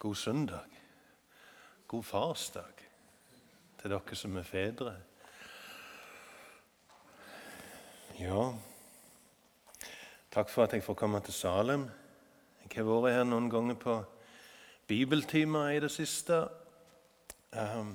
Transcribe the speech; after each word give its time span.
God 0.00 0.14
søndag. 0.14 0.64
God 1.88 2.02
farsdag 2.02 2.78
til 3.82 3.92
dere 3.92 4.16
som 4.16 4.36
er 4.40 4.46
fedre. 4.48 4.94
Ja, 8.16 8.46
takk 10.32 10.48
for 10.48 10.64
at 10.64 10.72
jeg 10.72 10.86
får 10.86 10.96
komme 11.02 11.20
til 11.20 11.36
Salem. 11.36 11.84
Jeg 12.64 12.80
har 12.80 12.88
vært 12.88 13.18
her 13.18 13.28
noen 13.28 13.52
ganger 13.52 13.76
på 13.76 13.98
bibeltimer 14.88 15.76
i 15.76 15.84
det 15.84 15.92
siste. 15.92 16.46
Um, 17.52 17.92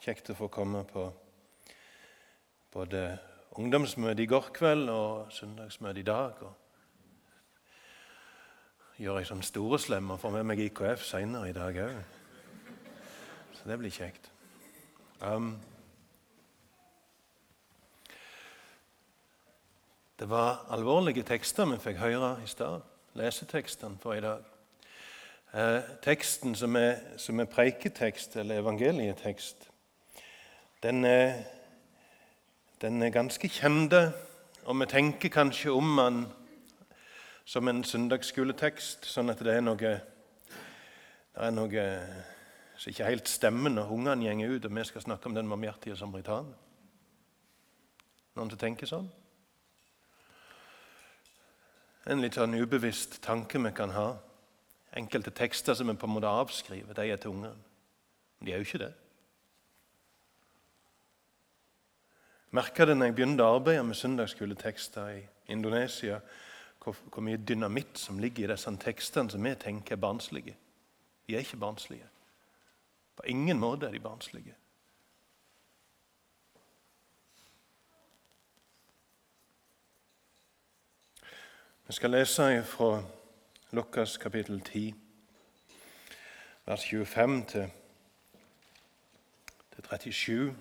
kjekt 0.00 0.32
å 0.32 0.40
få 0.40 0.48
komme 0.48 0.86
på 0.88 1.10
både 2.72 3.06
ungdomsmøte 3.60 4.24
i 4.24 4.32
går 4.32 4.48
kveld 4.56 4.88
og 4.88 5.28
søndagsmøte 5.28 6.00
i 6.00 6.08
dag. 6.08 6.40
og 6.40 6.63
gjør 8.96 9.18
jeg 9.18 9.26
som 9.26 9.42
storeslem 9.42 10.10
og 10.10 10.20
får 10.22 10.30
med 10.36 10.46
meg 10.46 10.60
IKF 10.68 11.02
seinere 11.02 11.48
i 11.50 11.54
dag 11.56 11.78
òg. 11.82 11.94
Så 13.56 13.68
det 13.68 13.78
blir 13.80 13.90
kjekt. 13.90 14.30
Um, 15.20 15.56
det 20.18 20.28
var 20.30 20.66
alvorlige 20.70 21.26
tekster 21.26 21.66
vi 21.72 21.80
fikk 21.82 21.98
høre 22.04 22.36
i 22.44 22.50
stad. 22.50 22.84
Lesetekstene 23.18 23.98
for 24.02 24.14
i 24.14 24.22
dag. 24.22 24.42
Eh, 25.54 25.82
teksten 26.02 26.54
som 26.54 26.76
er, 26.76 26.96
som 27.16 27.40
er 27.40 27.50
preiketekst, 27.50 28.36
eller 28.36 28.58
evangelietekst, 28.58 29.68
den 30.82 31.04
er, 31.04 31.44
den 32.82 33.02
er 33.02 33.10
ganske 33.14 33.48
kjent, 33.48 33.94
og 34.64 34.80
vi 34.80 34.86
tenker 34.90 35.28
kanskje 35.28 35.70
om 35.70 35.96
den 35.96 36.26
som 37.44 37.68
en 37.68 37.84
søndagsskoletekst, 37.84 39.04
sånn 39.04 39.32
at 39.32 39.42
det 39.44 39.58
er 39.58 39.64
noe, 39.64 39.76
det 39.76 41.42
er 41.46 41.52
noe 41.52 41.88
som 42.80 42.90
ikke 42.90 43.08
helt 43.08 43.28
stemmer 43.30 43.72
når 43.72 43.92
ungene 43.92 44.32
går 44.40 44.56
ut 44.56 44.68
og 44.68 44.76
vi 44.78 44.84
skal 44.88 45.04
snakke 45.04 45.28
om 45.28 45.36
den 45.36 45.50
barmhjertige 45.50 45.96
samaritan. 45.96 46.48
Noen 48.34 48.50
som 48.50 48.58
tenker 48.58 48.90
sånn? 48.90 49.06
En 52.10 52.20
litt 52.20 52.36
sånn 52.36 52.56
ubevisst 52.58 53.20
tanke 53.24 53.60
vi 53.62 53.70
kan 53.76 53.94
ha. 53.94 54.08
Enkelte 54.98 55.32
tekster 55.34 55.76
som 55.76 55.88
vi 55.88 55.96
på 55.96 56.08
en 56.08 56.16
måte 56.16 56.28
avskriver, 56.30 56.96
de 56.96 57.06
er 57.08 57.20
til 57.20 57.32
ungene. 57.32 57.56
Men 58.38 58.48
de 58.48 58.52
er 58.52 58.60
jo 58.60 58.68
ikke 58.68 58.82
det. 58.84 58.92
Jeg 62.44 62.58
merka 62.60 62.86
det 62.86 62.96
når 62.98 63.08
jeg 63.08 63.16
begynte 63.16 63.46
å 63.46 63.56
arbeide 63.56 63.86
med 63.86 63.98
søndagsskoletekster 63.98 65.16
i 65.16 65.22
Indonesia 65.54 66.20
hvor, 66.84 66.96
hvor 67.12 67.22
mye 67.22 67.36
dynamitt 67.36 67.98
som 67.98 68.18
ligger 68.18 68.44
i 68.44 68.52
disse 68.52 68.76
tekstene 68.80 69.30
som 69.30 69.44
vi 69.44 69.54
tenker 69.60 69.96
er 69.96 70.00
barnslige. 70.00 70.56
De 71.26 71.34
er 71.34 71.38
ikke 71.38 71.56
barnslige. 71.56 72.08
På 73.16 73.22
ingen 73.26 73.58
måte 73.58 73.86
er 73.86 73.92
de 73.92 74.00
barnslige. 74.00 74.54
Vi 81.86 81.92
skal 81.92 82.10
lese 82.10 82.64
fra 82.64 83.02
Lukas 83.70 84.16
kapittel 84.16 84.60
10, 84.60 84.94
vers 86.66 86.84
25 86.90 87.44
til, 87.46 87.70
til 89.74 89.84
37. 89.84 90.56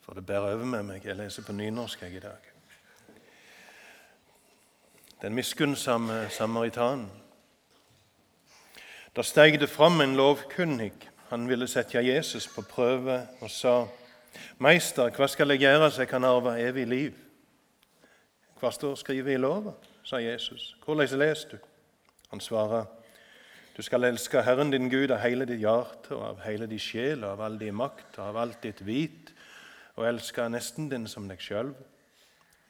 For 0.00 0.14
det 0.14 0.26
bærer 0.26 0.54
over 0.54 0.64
med 0.64 0.82
meg. 0.82 1.04
Jeg 1.04 1.16
leser 1.16 1.44
på 1.46 1.52
nynorsk 1.52 2.02
jeg 2.02 2.12
i 2.12 2.20
dag 2.20 2.51
den 5.22 5.34
miskunnsomme 5.34 6.26
samaritanen. 6.30 7.10
Da 9.16 9.22
steg 9.22 9.60
det 9.60 9.68
fram 9.70 10.00
en 10.00 10.16
lovkunnig. 10.16 10.92
Han 11.28 11.48
ville 11.48 11.68
sette 11.68 12.02
Jesus 12.02 12.48
på 12.48 12.62
prøve 12.62 13.26
og 13.40 13.50
sa, 13.50 13.86
'Meister, 14.58 15.10
hva 15.10 15.26
skal 15.26 15.50
jeg 15.50 15.58
gjøre 15.58 15.90
så 15.90 16.00
jeg 16.00 16.08
kan 16.08 16.24
arve 16.24 16.60
evig 16.60 16.86
liv?' 16.86 17.18
'Hva 18.60 18.70
står 18.70 18.94
skrevet 18.94 19.34
i 19.34 19.36
lova?' 19.36 19.74
sa 20.04 20.16
Jesus. 20.16 20.76
'Hvordan 20.84 21.18
leser 21.18 21.48
du?' 21.48 21.58
Han 22.30 22.40
svarer, 22.40 22.84
'Du 23.76 23.82
skal 23.82 24.04
elske 24.04 24.42
Herren 24.42 24.70
din 24.70 24.90
Gud 24.90 25.10
av 25.10 25.18
hele 25.18 25.44
ditt 25.44 25.60
hjerte 25.60 26.16
og 26.16 26.28
av 26.28 26.40
hele 26.44 26.66
din 26.66 26.78
sjel 26.78 27.24
og 27.24 27.30
av 27.30 27.40
all 27.40 27.58
din 27.58 27.74
makt 27.74 28.18
og 28.18 28.28
av 28.28 28.36
alt 28.36 28.62
ditt 28.62 28.82
hvit, 28.82 29.32
og 29.96 30.08
elske 30.08 30.48
nesten 30.48 30.88
din 30.90 31.06
som 31.06 31.28
deg 31.28 31.38
sjøl.' 31.38 31.74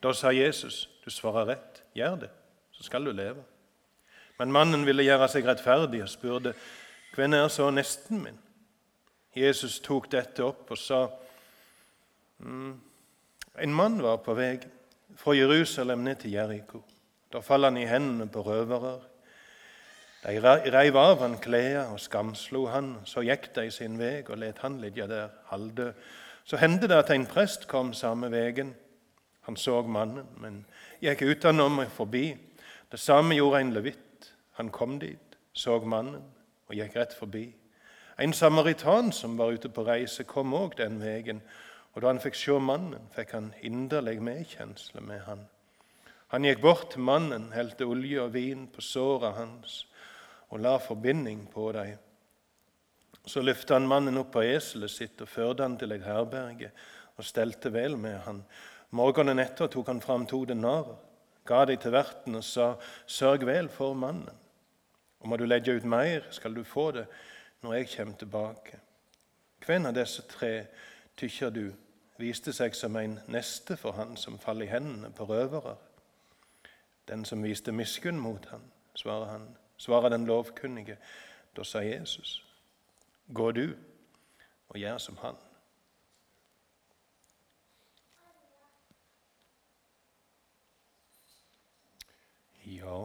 Da 0.02 0.12
sa 0.12 0.28
Jesus, 0.28 0.88
'Du 1.04 1.10
svarer 1.10 1.46
rett. 1.46 1.82
Gjør 1.94 2.16
det.' 2.16 2.41
Så 2.82 2.86
skal 2.86 3.04
du 3.04 3.12
leve. 3.12 3.42
Men 4.38 4.52
mannen 4.52 4.86
ville 4.86 5.04
gjøre 5.06 5.28
seg 5.30 5.46
rettferdig 5.46 6.02
og 6.02 6.08
spurte, 6.08 6.54
'Hvem 7.14 7.34
er 7.34 7.48
så 7.48 7.70
nesten 7.70 8.22
min?' 8.22 8.40
Jesus 9.36 9.80
tok 9.80 10.12
dette 10.12 10.44
opp 10.44 10.70
og 10.70 10.78
sa, 10.78 11.08
mm, 12.38 12.80
'En 13.58 13.74
mann 13.74 14.02
var 14.02 14.16
på 14.16 14.34
vei 14.34 14.58
fra 15.16 15.32
Jerusalem 15.32 15.98
ned 15.98 16.16
til 16.16 16.32
Jeriko.' 16.32 16.84
Da 17.32 17.40
falt 17.40 17.64
han 17.64 17.76
i 17.76 17.86
hendene 17.86 18.28
på 18.28 18.42
røvere. 18.42 19.00
De 20.22 20.40
reiv 20.72 20.96
av 20.96 21.20
han 21.20 21.38
klærne 21.38 21.86
og 21.94 22.00
skamslo 22.00 22.66
han. 22.66 22.96
Så 23.04 23.20
gikk 23.20 23.54
de 23.54 23.70
sin 23.70 23.98
vei 23.98 24.22
og 24.28 24.38
let 24.38 24.58
han 24.58 24.80
ligge 24.80 25.08
der 25.08 25.28
halvdød. 25.44 25.92
Så 26.44 26.56
hendte 26.56 26.88
det 26.88 26.98
at 26.98 27.10
en 27.10 27.26
prest 27.26 27.68
kom 27.68 27.92
samme 27.92 28.30
veien. 28.30 28.74
Han 29.42 29.56
så 29.56 29.82
mannen, 29.82 30.26
men 30.38 30.66
gikk 31.00 31.22
utenom 31.22 31.78
og 31.78 31.90
forbi. 31.90 32.36
Det 32.92 33.00
samme 33.00 33.34
gjorde 33.34 33.60
en 33.60 33.72
levitt. 33.72 34.32
Han 34.52 34.68
kom 34.68 34.98
dit, 35.00 35.36
så 35.56 35.78
mannen 35.80 36.26
og 36.68 36.74
gikk 36.76 36.96
rett 36.96 37.14
forbi. 37.16 37.46
En 38.20 38.32
samaritan 38.36 39.12
som 39.16 39.38
var 39.38 39.54
ute 39.56 39.70
på 39.72 39.84
reise, 39.86 40.26
kom 40.28 40.52
òg 40.52 40.76
den 40.76 40.98
veien. 41.00 41.38
Og 41.94 42.02
da 42.02 42.10
han 42.10 42.20
fikk 42.20 42.36
se 42.36 42.58
mannen, 42.60 43.06
fikk 43.14 43.32
han 43.32 43.46
inderlig 43.64 44.18
medkjensle 44.20 45.00
med 45.00 45.22
han. 45.24 45.46
Han 46.34 46.44
gikk 46.44 46.60
bort 46.60 46.90
til 46.92 47.00
mannen, 47.04 47.46
helte 47.56 47.88
olje 47.88 48.20
og 48.20 48.34
vin 48.34 48.66
på 48.68 48.84
såra 48.84 49.32
hans 49.38 49.86
og 50.52 50.60
la 50.60 50.74
forbinding 50.76 51.46
på 51.48 51.70
dem. 51.72 51.96
Så 53.24 53.40
løfta 53.40 53.78
han 53.78 53.88
mannen 53.88 54.20
opp 54.20 54.34
på 54.34 54.44
eselet 54.44 54.92
sitt 54.92 55.24
og 55.24 55.32
førte 55.32 55.64
han 55.64 55.78
til 55.80 55.96
et 55.96 56.04
herberge 56.04 56.68
og 57.16 57.24
stelte 57.24 57.72
vel 57.72 57.96
med 57.96 58.20
han. 58.26 58.44
Morgenen 58.92 59.40
etter 59.40 59.72
tok 59.72 59.88
han 59.88 60.04
fram 60.04 60.28
to 60.28 60.42
denarer 60.44 61.00
ga 61.44 61.64
de 61.64 61.76
til 61.76 61.92
verten 61.92 62.34
og 62.34 62.44
sa, 62.44 62.74
'Sørg 63.06 63.46
vel 63.46 63.68
for 63.68 63.94
mannen.' 63.94 64.38
Og 65.20 65.28
må 65.28 65.36
du 65.36 65.44
legge 65.44 65.76
ut 65.76 65.84
mer, 65.84 66.20
skal 66.30 66.54
du 66.54 66.64
få 66.64 66.90
det 66.90 67.06
når 67.62 67.74
jeg 67.74 67.88
kommer 67.96 68.16
tilbake. 68.16 68.80
Hvem 69.66 69.86
av 69.86 69.94
disse 69.94 70.22
tre 70.22 70.66
tykker 71.16 71.50
du 71.50 71.72
viste 72.18 72.52
seg 72.52 72.74
som 72.74 72.96
en 72.96 73.20
neste 73.30 73.76
for 73.76 73.92
han 73.92 74.16
som 74.16 74.38
faller 74.38 74.66
i 74.66 74.72
hendene 74.72 75.12
på 75.14 75.24
røvere? 75.24 75.76
Den 77.08 77.24
som 77.24 77.42
viste 77.42 77.72
miskunn 77.72 78.18
mot 78.18 78.46
han, 78.50 78.62
svarer 78.94 79.30
han. 79.30 79.56
Svarer 79.76 80.08
den 80.08 80.26
lovkunnige. 80.26 80.96
Da 81.56 81.64
sa 81.64 81.78
Jesus, 81.78 82.44
gå 83.34 83.50
du 83.52 83.74
og 84.68 84.78
gjør 84.78 84.98
som 84.98 85.16
han. 85.22 85.36
Ja 92.82 93.02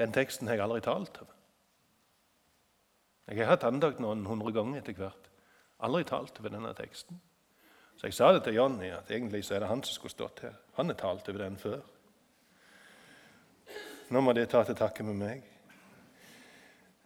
Den 0.00 0.12
teksten 0.12 0.48
har 0.48 0.56
jeg 0.56 0.64
aldri 0.64 0.80
talt 0.82 1.18
over. 1.20 1.34
Jeg 3.28 3.44
har 3.44 3.52
hatt 3.52 3.66
andakt 3.68 4.00
noen 4.02 4.24
hundre 4.26 4.50
ganger 4.54 4.80
etter 4.80 4.96
hvert. 4.98 5.28
Aldri 5.84 6.02
talt 6.08 6.40
over 6.40 6.50
denne 6.50 6.72
teksten. 6.74 7.20
Så 8.00 8.08
jeg 8.08 8.16
sa 8.16 8.32
det 8.32 8.42
til 8.46 8.56
Jonny, 8.56 8.88
at 8.90 9.10
egentlig 9.12 9.44
så 9.46 9.54
er 9.54 9.62
det 9.62 9.70
han 9.70 9.82
som 9.84 9.94
skulle 9.94 10.14
stått 10.14 10.42
her. 10.46 10.56
Han 10.78 10.90
har 10.90 10.98
talt 10.98 11.28
over 11.28 11.44
den 11.44 11.58
før. 11.60 11.82
Nå 14.12 14.20
må 14.20 14.34
de 14.36 14.46
ta 14.50 14.64
til 14.66 14.76
takke 14.76 15.04
med 15.06 15.20
meg. 15.20 15.44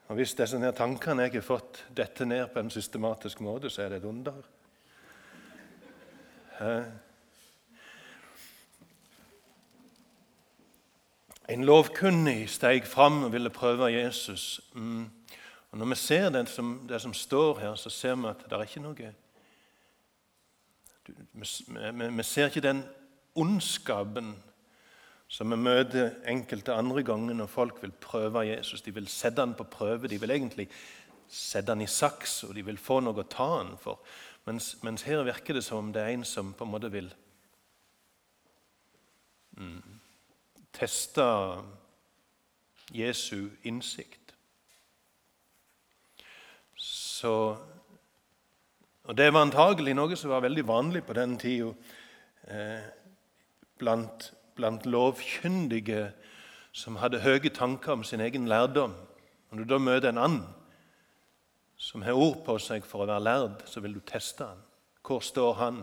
Og 0.06 0.14
Hvis 0.16 0.34
disse 0.38 0.58
her 0.62 0.72
tankene 0.72 1.26
jeg 1.26 1.40
har 1.40 1.44
fått 1.46 1.84
dette 1.90 2.24
ned 2.24 2.46
på 2.52 2.62
en 2.62 2.70
systematisk 2.70 3.42
måte, 3.42 3.70
så 3.70 3.82
er 3.82 3.88
det 3.90 3.98
et 3.98 4.08
under. 4.08 4.46
En 11.48 11.64
lovkunnig 11.64 12.48
steg 12.50 12.86
fram 12.90 13.20
og 13.24 13.32
ville 13.32 13.50
prøve 13.50 13.92
Jesus. 13.92 14.60
Mm. 14.74 15.04
Og 15.70 15.78
Når 15.78 15.86
vi 15.86 15.94
ser 15.94 16.28
det 16.30 16.48
som, 16.48 16.86
det 16.88 17.00
som, 17.02 17.14
står 17.14 17.58
her, 17.58 17.74
så 17.74 17.90
ser 17.90 18.14
vi 18.14 18.28
at 18.28 18.42
det 18.50 18.52
er 18.52 18.66
ikke 18.66 18.82
noe 18.82 19.14
vi, 21.06 22.08
vi 22.16 22.22
ser 22.22 22.48
ikke 22.48 22.64
den 22.64 22.82
ondskapen 23.34 24.34
som 25.28 25.50
vi 25.50 25.56
møter 25.56 26.16
enkelte 26.26 26.74
andre 26.74 27.02
ganger 27.02 27.34
når 27.34 27.46
folk 27.46 27.82
vil 27.82 27.92
prøve 27.92 28.46
Jesus. 28.46 28.82
De 28.82 28.94
vil 28.94 29.06
sette 29.08 29.42
han 29.42 29.54
på 29.54 29.64
prøve. 29.70 30.08
De 30.08 30.20
vil 30.20 30.30
egentlig 30.30 30.68
sette 31.28 31.70
han 31.70 31.82
i 31.82 31.86
saks, 31.86 32.42
og 32.44 32.54
de 32.54 32.64
vil 32.66 32.78
få 32.78 33.00
noe 33.00 33.22
å 33.22 33.30
ta 33.30 33.46
han 33.58 33.76
for. 33.78 34.00
Mens, 34.46 34.76
mens 34.82 35.02
her 35.02 35.22
virker 35.26 35.54
det 35.54 35.64
som 35.66 35.78
om 35.78 35.92
det 35.94 36.02
er 36.02 36.14
en 36.14 36.24
som 36.24 36.52
på 36.54 36.66
en 36.66 36.74
måte 36.74 36.90
vil 36.90 37.14
mm 39.56 39.95
teste 40.76 41.24
Jesu 42.94 43.48
innsikt. 43.64 44.34
Så, 46.76 47.56
og 49.04 49.16
Det 49.16 49.32
var 49.32 49.46
antagelig 49.46 49.94
noe 49.96 50.16
som 50.16 50.30
var 50.30 50.44
veldig 50.44 50.66
vanlig 50.68 51.02
på 51.06 51.16
den 51.16 51.38
tida 51.40 51.72
eh, 52.48 52.84
blant, 53.78 54.32
blant 54.54 54.86
lovkyndige 54.86 56.10
som 56.76 57.00
hadde 57.00 57.24
høye 57.24 57.50
tanker 57.50 57.96
om 57.96 58.04
sin 58.04 58.20
egen 58.20 58.48
lærdom. 58.48 58.94
Når 59.50 59.58
du 59.58 59.64
da 59.70 59.78
møter 59.78 60.12
en 60.12 60.20
annen 60.20 60.46
som 61.76 62.02
har 62.02 62.16
ord 62.16 62.42
på 62.44 62.58
seg 62.60 62.84
for 62.88 63.04
å 63.04 63.08
være 63.08 63.24
lærd, 63.24 63.66
så 63.68 63.80
vil 63.80 63.96
du 63.96 64.00
teste 64.04 64.44
han. 64.44 64.62
Hvor 65.06 65.20
står 65.24 65.52
han? 65.60 65.82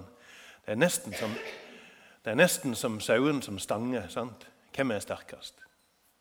Det 0.65 0.73
er 0.73 0.79
nesten 0.81 1.13
som, 1.17 1.33
det 2.23 2.31
er 2.31 2.39
nesten 2.39 2.75
som 2.75 2.99
sauen 3.01 3.41
som 3.41 3.59
stanger. 3.59 4.07
sant? 4.09 4.47
Hvem 4.75 4.91
er 4.91 4.99
sterkest? 4.99 5.59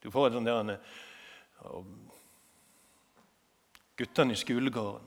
Du 0.02 0.10
får 0.10 0.26
et 0.26 0.36
sånt 0.36 0.46
der 0.46 0.76
Guttene 3.96 4.32
i 4.32 4.36
skolegården. 4.36 5.06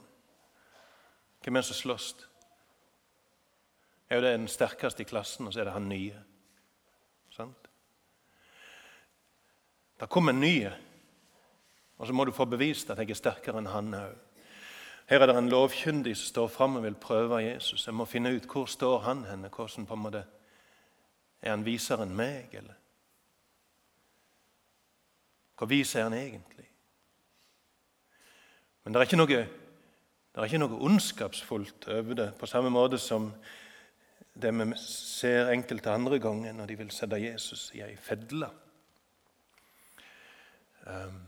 Hvem 1.43 1.55
er 1.55 1.61
det 1.61 1.67
som 1.67 1.75
slåss? 1.75 2.13
Er 4.09 4.21
det 4.21 4.31
den 4.37 4.47
sterkeste 4.47 5.01
i 5.01 5.05
klassen, 5.09 5.47
og 5.47 5.53
så 5.53 5.59
er 5.59 5.67
det 5.67 5.73
han 5.73 5.89
nye. 5.89 6.21
Sant? 7.33 7.69
Det 9.99 10.09
kommer 10.09 10.33
en 10.33 10.39
ny, 10.39 10.67
og 11.97 12.07
så 12.07 12.13
må 12.13 12.25
du 12.25 12.31
få 12.31 12.45
bevist 12.45 12.89
at 12.89 12.99
jeg 12.99 13.09
er 13.09 13.19
sterkere 13.19 13.59
enn 13.61 13.71
han 13.71 13.93
òg. 13.97 14.15
Her 15.05 15.21
er 15.21 15.29
det 15.29 15.35
en 15.37 15.49
lovkyndig 15.49 16.15
som 16.17 16.31
står 16.31 16.47
fram 16.47 16.79
og 16.79 16.83
vil 16.83 16.95
prøve 16.95 17.43
Jesus. 17.43 17.85
Jeg 17.87 17.93
må 17.93 18.07
finne 18.09 18.33
ut 18.33 18.47
hvor 18.49 18.65
står 18.65 19.03
han 19.05 19.23
henne. 19.25 19.51
Hvordan 19.53 19.85
på 19.85 19.93
en 19.93 19.99
måte, 20.07 20.25
Er 21.41 21.51
han 21.51 21.65
visere 21.65 22.01
enn 22.01 22.15
meg, 22.15 22.53
eller? 22.57 22.73
Hvor 25.57 25.67
vis 25.71 25.95
er 25.95 26.03
han 26.03 26.13
egentlig? 26.13 26.69
Men 28.83 28.93
det 28.93 28.99
er 28.99 29.07
ikke 29.07 29.17
noe, 29.17 29.27
det 29.37 30.41
er 30.41 30.49
ikke 30.49 30.61
noe 30.61 30.81
ondskapsfullt 30.85 31.87
over 31.89 32.19
det, 32.19 32.27
på 32.39 32.49
samme 32.49 32.69
måte 32.69 32.99
som 33.01 33.31
det 34.35 34.51
vi 34.51 34.67
ser 34.77 35.53
enkelte 35.53 35.91
andre 35.91 36.19
ganger 36.19 36.53
når 36.53 36.67
de 36.67 36.77
vil 36.77 36.91
sette 36.91 37.21
Jesus 37.21 37.69
i 37.73 37.81
ei 37.85 37.95
fedle. 37.95 38.49
Um, 40.85 41.21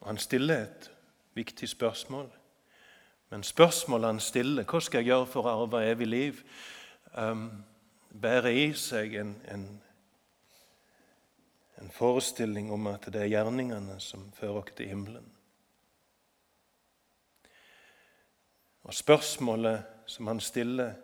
og 0.00 0.06
Han 0.06 0.18
stiller 0.18 0.62
et 0.62 0.90
viktig 1.34 1.68
spørsmål. 1.68 2.30
Men 3.30 3.42
spørsmålet 3.42 4.06
han 4.06 4.20
stiller, 4.20 4.64
hva 4.64 4.80
skal 4.80 5.00
jeg 5.00 5.12
gjøre 5.12 5.26
for 5.26 5.46
å 5.46 5.52
arve 5.62 5.84
evig 5.88 6.06
liv, 6.06 6.40
um, 7.16 7.46
bærer 8.20 8.52
i 8.52 8.66
seg 8.76 9.14
en, 9.16 9.30
en, 9.48 9.62
en, 11.82 11.90
forestilling 11.90 12.70
om 12.72 12.86
at 12.86 13.06
det 13.12 13.20
er 13.22 13.30
gjerningene 13.32 13.98
som 14.00 14.30
fører 14.36 14.62
oss 14.62 14.74
til 14.76 14.88
himmelen. 14.88 15.28
Og 18.82 18.94
Spørsmålet 18.94 19.84
som 20.06 20.26
han 20.26 20.40
stiller, 20.40 20.94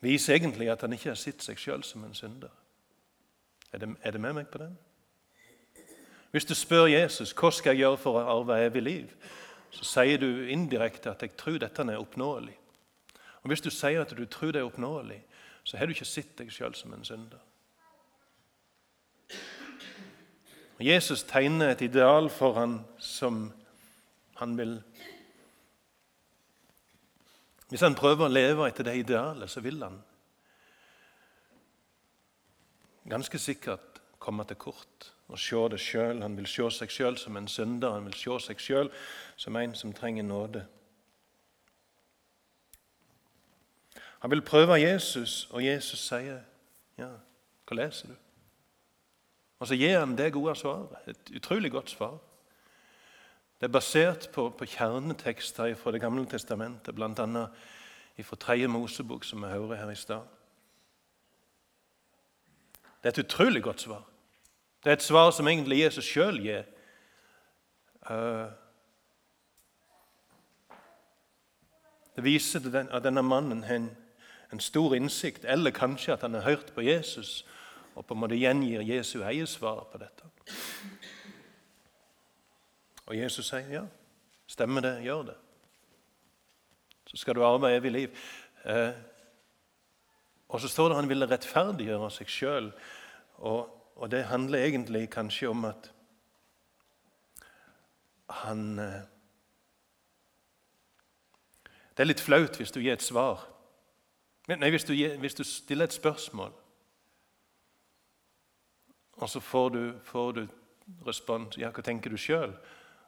viser 0.00 0.34
egentlig 0.34 0.70
at 0.70 0.80
han 0.80 0.92
ikke 0.92 1.10
har 1.10 1.20
sett 1.20 1.42
seg 1.42 1.58
sjøl 1.60 1.84
som 1.84 2.04
en 2.04 2.14
synder. 2.14 2.52
Er 3.72 3.78
det, 3.78 3.88
er 4.02 4.10
det 4.10 4.20
med 4.20 4.36
meg 4.38 4.48
på 4.48 4.58
den? 4.58 4.76
Hvis 6.30 6.44
du 6.44 6.54
spør 6.54 6.86
Jesus 6.90 7.32
hva 7.32 7.50
skal 7.54 7.74
jeg 7.74 7.84
gjøre 7.84 7.98
for 8.00 8.18
å 8.18 8.24
arve 8.38 8.56
evig 8.64 8.82
liv, 8.82 9.10
så 9.70 9.84
sier 9.86 10.18
du 10.18 10.46
indirekte 10.50 11.10
at 11.10 11.22
'jeg 11.22 11.36
tror 11.36 11.58
dette 11.58 11.82
er 11.82 11.98
oppnåelig'. 11.98 12.58
Og 13.42 13.48
Hvis 13.48 13.60
du 13.60 13.70
sier 13.70 14.00
at 14.00 14.16
du 14.16 14.24
tror 14.24 14.52
det 14.52 14.60
er 14.60 14.64
oppnåelig, 14.64 15.22
så 15.64 15.76
har 15.76 15.86
du 15.86 15.92
ikke 15.92 16.04
sett 16.04 16.38
deg 16.38 16.52
sjøl 16.52 16.74
som 16.74 16.92
en 16.92 17.04
synder. 17.04 17.38
Og 19.30 19.34
Jesus 20.80 21.22
tegner 21.22 21.70
et 21.70 21.82
ideal 21.86 22.30
for 22.30 22.56
han 22.58 22.80
som 22.98 23.52
han 24.36 24.58
vil 24.58 24.82
Hvis 27.68 27.82
han 27.82 27.96
prøver 27.98 28.28
å 28.28 28.30
leve 28.30 28.66
etter 28.68 28.86
det 28.86 28.92
idealet, 29.00 29.50
så 29.50 29.60
vil 29.64 29.80
han 29.82 29.96
ganske 33.08 33.38
sikkert 33.40 33.98
komme 34.22 34.44
til 34.46 34.58
kort 34.60 35.08
og 35.28 35.40
se 35.40 35.62
det 35.72 35.80
sjøl. 35.80 36.22
Han 36.22 36.36
vil 36.36 36.46
se 36.46 36.68
seg 36.76 36.92
sjøl 36.92 37.18
som 37.18 37.36
en 37.36 37.48
synder, 37.48 37.96
han 37.96 38.06
vil 38.06 38.14
se 38.14 38.36
seg 38.46 38.62
sjøl 38.62 38.92
som 39.36 39.56
en 39.56 39.74
som 39.74 39.94
trenger 39.96 40.22
nåde. 40.28 40.66
Han 44.22 44.30
vil 44.30 44.44
prøve 44.44 44.78
Jesus, 44.80 45.48
og 45.50 45.64
Jesus 45.64 46.00
sier, 46.00 46.44
'Ja, 46.98 47.10
hva 47.66 47.76
leser 47.76 48.08
du?' 48.08 48.23
Og 49.64 49.68
så 49.68 49.78
gir 49.80 49.96
han 49.96 50.12
det 50.12 50.32
gode 50.34 50.52
svaret. 50.60 50.90
Et 51.08 51.30
utrolig 51.38 51.70
godt 51.72 51.90
svar. 51.90 52.18
Det 53.60 53.70
er 53.70 53.72
basert 53.72 54.26
på, 54.32 54.50
på 54.50 54.66
kjernetekster 54.68 55.74
fra 55.74 55.92
Det 55.92 56.00
gamle 56.00 56.26
testamentet, 56.28 56.94
bl.a. 56.94 57.46
fra 58.22 58.36
Tredje 58.36 58.68
Mosebok, 58.68 59.24
som 59.24 59.40
vi 59.40 59.48
hører 59.48 59.76
her 59.76 59.90
i 59.90 59.96
stad. 59.96 60.20
Det 63.00 63.08
er 63.08 63.08
et 63.08 63.24
utrolig 63.24 63.62
godt 63.62 63.80
svar. 63.80 64.04
Det 64.84 64.90
er 64.90 64.98
et 64.98 65.02
svar 65.02 65.30
som 65.30 65.48
egentlig 65.48 65.80
Jesus 65.80 66.04
sjøl 66.04 66.42
gir. 66.44 66.68
Eh, 68.10 68.46
det 72.16 72.24
viser 72.24 72.68
at 72.84 73.02
denne 73.08 73.24
mannen 73.24 73.64
har 73.64 73.80
en, 74.52 74.60
stor 74.60 74.94
innsikt, 74.94 75.44
eller 75.48 75.70
kanskje 75.70 76.12
at 76.12 76.20
han 76.20 76.34
har 76.34 76.50
hørt 76.50 76.74
på 76.74 76.84
Jesus 76.84 77.46
og 77.94 78.06
på 78.06 78.14
en 78.14 78.20
måte 78.20 78.38
gjengir 78.38 78.82
Jesu 78.86 79.20
eget 79.22 79.48
svar 79.48 79.84
på 79.92 80.00
dette. 80.02 80.30
Og 83.04 83.16
Jesus 83.18 83.48
sier 83.50 83.70
ja, 83.70 83.84
stemmer 84.50 84.84
det, 84.84 84.96
gjør 85.04 85.30
det. 85.30 85.38
Så 87.10 87.20
skal 87.20 87.36
du 87.36 87.44
arve 87.46 87.70
evig 87.76 87.92
liv. 87.92 88.26
Eh, 88.64 88.92
og 90.48 90.60
så 90.60 90.68
står 90.68 90.90
det 90.90 90.98
han 90.98 91.08
ville 91.08 91.28
rettferdiggjøre 91.30 92.10
seg 92.10 92.30
sjøl. 92.32 92.70
Og 93.44 93.74
og 93.94 94.10
det 94.10 94.24
handler 94.24 94.58
egentlig 94.58 95.10
kanskje 95.10 95.48
om 95.48 95.64
at 95.64 95.92
han 98.28 98.78
eh, 98.78 99.02
Det 101.96 102.02
er 102.02 102.08
litt 102.08 102.20
flaut 102.20 102.56
hvis 102.58 102.72
du 102.74 102.80
gir 102.80 102.96
et 102.96 103.02
svar. 103.02 103.44
Nei, 104.50 104.70
hvis 104.74 104.84
du, 104.84 104.92
hvis 104.92 105.36
du 105.38 105.44
stiller 105.46 105.86
et 105.86 105.94
spørsmål, 105.94 106.50
og 109.16 109.30
så 109.30 109.40
får 109.40 109.68
du, 109.70 109.82
får 110.04 110.32
du 110.32 110.46
respons 111.06 111.58
ja, 111.58 111.70
'Hva 111.70 111.82
tenker 111.82 112.10
du 112.10 112.16
sjøl?' 112.16 112.56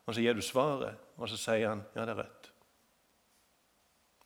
Og 0.07 0.15
så 0.15 0.21
gir 0.21 0.35
du 0.35 0.41
svaret, 0.41 0.95
og 1.19 1.29
så 1.29 1.37
sier 1.37 1.69
han 1.69 1.83
'ja, 1.95 2.05
det 2.05 2.19
er 2.19 2.23
rett'. 2.23 2.51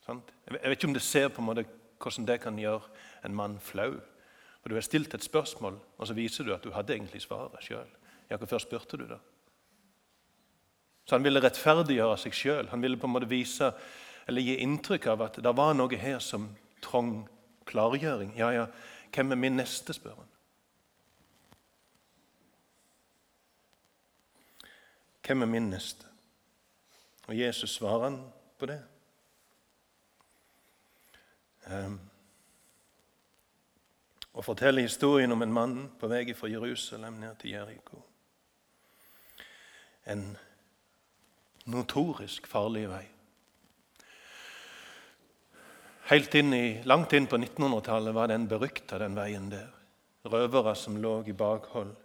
Jeg 0.07 0.69
vet 0.69 0.71
ikke 0.71 0.87
om 0.87 0.93
det 0.93 1.01
ser 1.01 1.27
på 1.29 1.41
en 1.41 1.45
måte 1.45 1.65
hvordan 2.01 2.25
det 2.27 2.41
kan 2.41 2.57
gjøre 2.59 2.81
en 3.25 3.35
mann 3.35 3.59
flau. 3.59 3.99
For 4.61 4.69
Du 4.69 4.75
har 4.75 4.81
stilt 4.81 5.13
et 5.13 5.23
spørsmål, 5.23 5.79
og 5.97 6.07
så 6.07 6.13
viser 6.13 6.43
du 6.43 6.53
at 6.53 6.63
du 6.63 6.71
hadde 6.71 6.93
egentlig 6.93 7.21
svaret 7.21 7.63
sjøl. 7.63 7.87
Ja, 8.29 8.37
hvorfor 8.37 8.57
spurte 8.57 8.97
du 8.97 9.07
da? 9.07 9.17
Så 11.05 11.15
Han 11.15 11.23
ville 11.23 11.41
rettferdiggjøre 11.41 12.17
seg 12.17 12.33
sjøl. 12.33 12.69
Han 12.69 12.81
ville 12.81 12.97
på 12.97 13.07
en 13.07 13.13
måte 13.13 13.29
vise, 13.29 13.73
eller 14.27 14.41
gi 14.41 14.55
inntrykk 14.55 15.07
av 15.07 15.21
at 15.21 15.39
det 15.43 15.57
var 15.57 15.73
noe 15.73 15.97
her 15.97 16.19
som 16.19 16.55
trong 16.81 17.27
klargjøring. 17.65 18.37
Ja, 18.37 18.51
ja, 18.51 18.65
hvem 19.15 19.31
er 19.31 19.35
min 19.35 19.57
neste, 19.57 19.93
spør 19.93 20.15
han. 20.15 20.29
Hvem 25.31 25.45
er 25.45 25.47
min 25.47 25.69
neste? 25.71 26.03
Og 27.29 27.37
Jesus 27.39 27.77
svarer 27.77 28.03
han 28.03 28.17
på 28.59 28.67
det. 28.67 28.81
Um, 31.71 31.95
og 34.33 34.43
forteller 34.43 34.83
historien 34.83 35.31
om 35.31 35.45
en 35.45 35.53
mann 35.55 35.77
på 36.01 36.09
vei 36.11 36.35
fra 36.35 36.51
Jerusalem 36.51 37.21
ned 37.23 37.39
til 37.39 37.53
Jeriko. 37.55 38.01
En 40.11 40.35
notorisk 41.71 42.51
farlig 42.51 42.89
vei. 42.91 43.05
Helt 46.11 46.35
inn 46.35 46.53
i, 46.59 46.65
langt 46.83 47.15
inn 47.15 47.31
på 47.31 47.39
1900-tallet 47.39 48.19
var 48.19 48.35
den 48.35 48.51
berykta, 48.51 48.99
den 48.99 49.15
veien 49.15 49.47
der. 49.55 49.71
Røvere 50.27 50.75
som 50.75 50.99
lå 50.99 51.21
i 51.23 51.31
bakhold. 51.31 51.95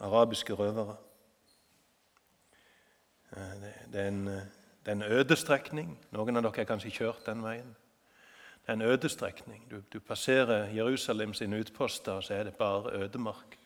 Arabiske 0.00 0.52
røvere. 0.52 0.96
Eh, 3.36 3.54
det, 3.92 4.00
er 4.00 4.08
en, 4.08 4.26
det 4.26 4.86
er 4.86 4.92
en 4.92 5.02
øde. 5.02 5.36
Noen 6.10 6.36
av 6.36 6.42
dere 6.42 6.56
har 6.56 6.70
kanskje 6.70 6.90
kjørt 6.90 7.26
den 7.26 7.42
veien. 7.44 7.74
Det 8.64 8.72
er 8.72 8.78
en 8.78 8.82
ødestrekning. 8.82 9.66
Du, 9.70 9.82
du 9.92 10.00
passerer 10.00 10.70
Jerusalem 10.72 11.34
sine 11.34 11.58
utposter, 11.60 12.12
og 12.12 12.24
så 12.24 12.34
er 12.34 12.44
det 12.44 12.56
bare 12.56 12.94
ødemark 12.96 13.58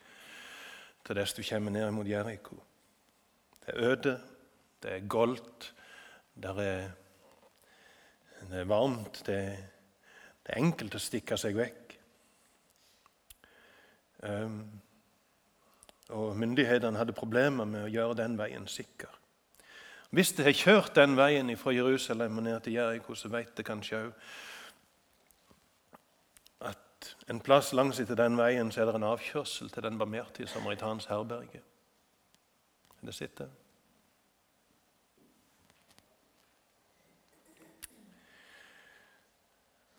til 1.06 1.16
dess 1.16 1.32
du 1.32 1.42
kommer 1.49 1.70
ned 1.70 1.90
mot 1.90 2.08
Jeriko. 2.08 2.58
Det 3.66 3.75
er 3.75 3.90
øde, 3.92 4.20
det 4.82 4.92
er 4.92 5.06
goldt, 5.08 5.75
det 6.35 6.50
er, 6.50 6.90
det 8.50 8.61
er 8.61 8.64
varmt, 8.64 9.23
det 9.26 9.35
er, 9.35 9.56
det 10.47 10.54
er, 10.54 10.58
enkelt 10.58 10.94
å 10.94 11.00
stikke 11.02 11.38
seg 11.38 11.56
vekk. 11.56 11.94
Um, 14.18 14.61
og 16.09 16.37
myndighetene 16.37 16.99
hadde 16.99 17.17
problemer 17.17 17.69
med 17.69 17.85
å 17.85 17.93
gjøre 17.93 18.17
den 18.23 18.37
veien 18.38 18.67
sikker. 18.67 19.11
Hvis 20.11 20.33
de 20.33 20.45
har 20.47 20.57
kjørt 20.57 20.95
den 20.97 21.19
veien 21.19 21.53
fra 21.61 21.75
Jerusalem 21.77 22.38
og 22.41 22.47
ned 22.47 22.61
til 22.65 22.79
Jeriko, 22.79 23.15
så 23.15 23.29
vet 23.29 23.53
de 23.57 23.65
kanskje 23.67 24.00
òg 24.07 24.12
at 26.71 27.15
en 27.29 27.41
plass 27.45 27.75
langs 27.77 28.00
etter 28.00 28.17
den 28.17 28.38
veien 28.41 28.73
så 28.73 28.83
er 28.83 28.88
det 28.88 28.97
en 28.97 29.11
avkjørsel 29.11 29.69
til 29.71 29.85
den 29.85 29.99
barmhjertige 30.00 30.49
samaritans 30.49 31.07
herberge. 31.12 31.61
Det 33.05 33.15
sitter. 33.15 33.50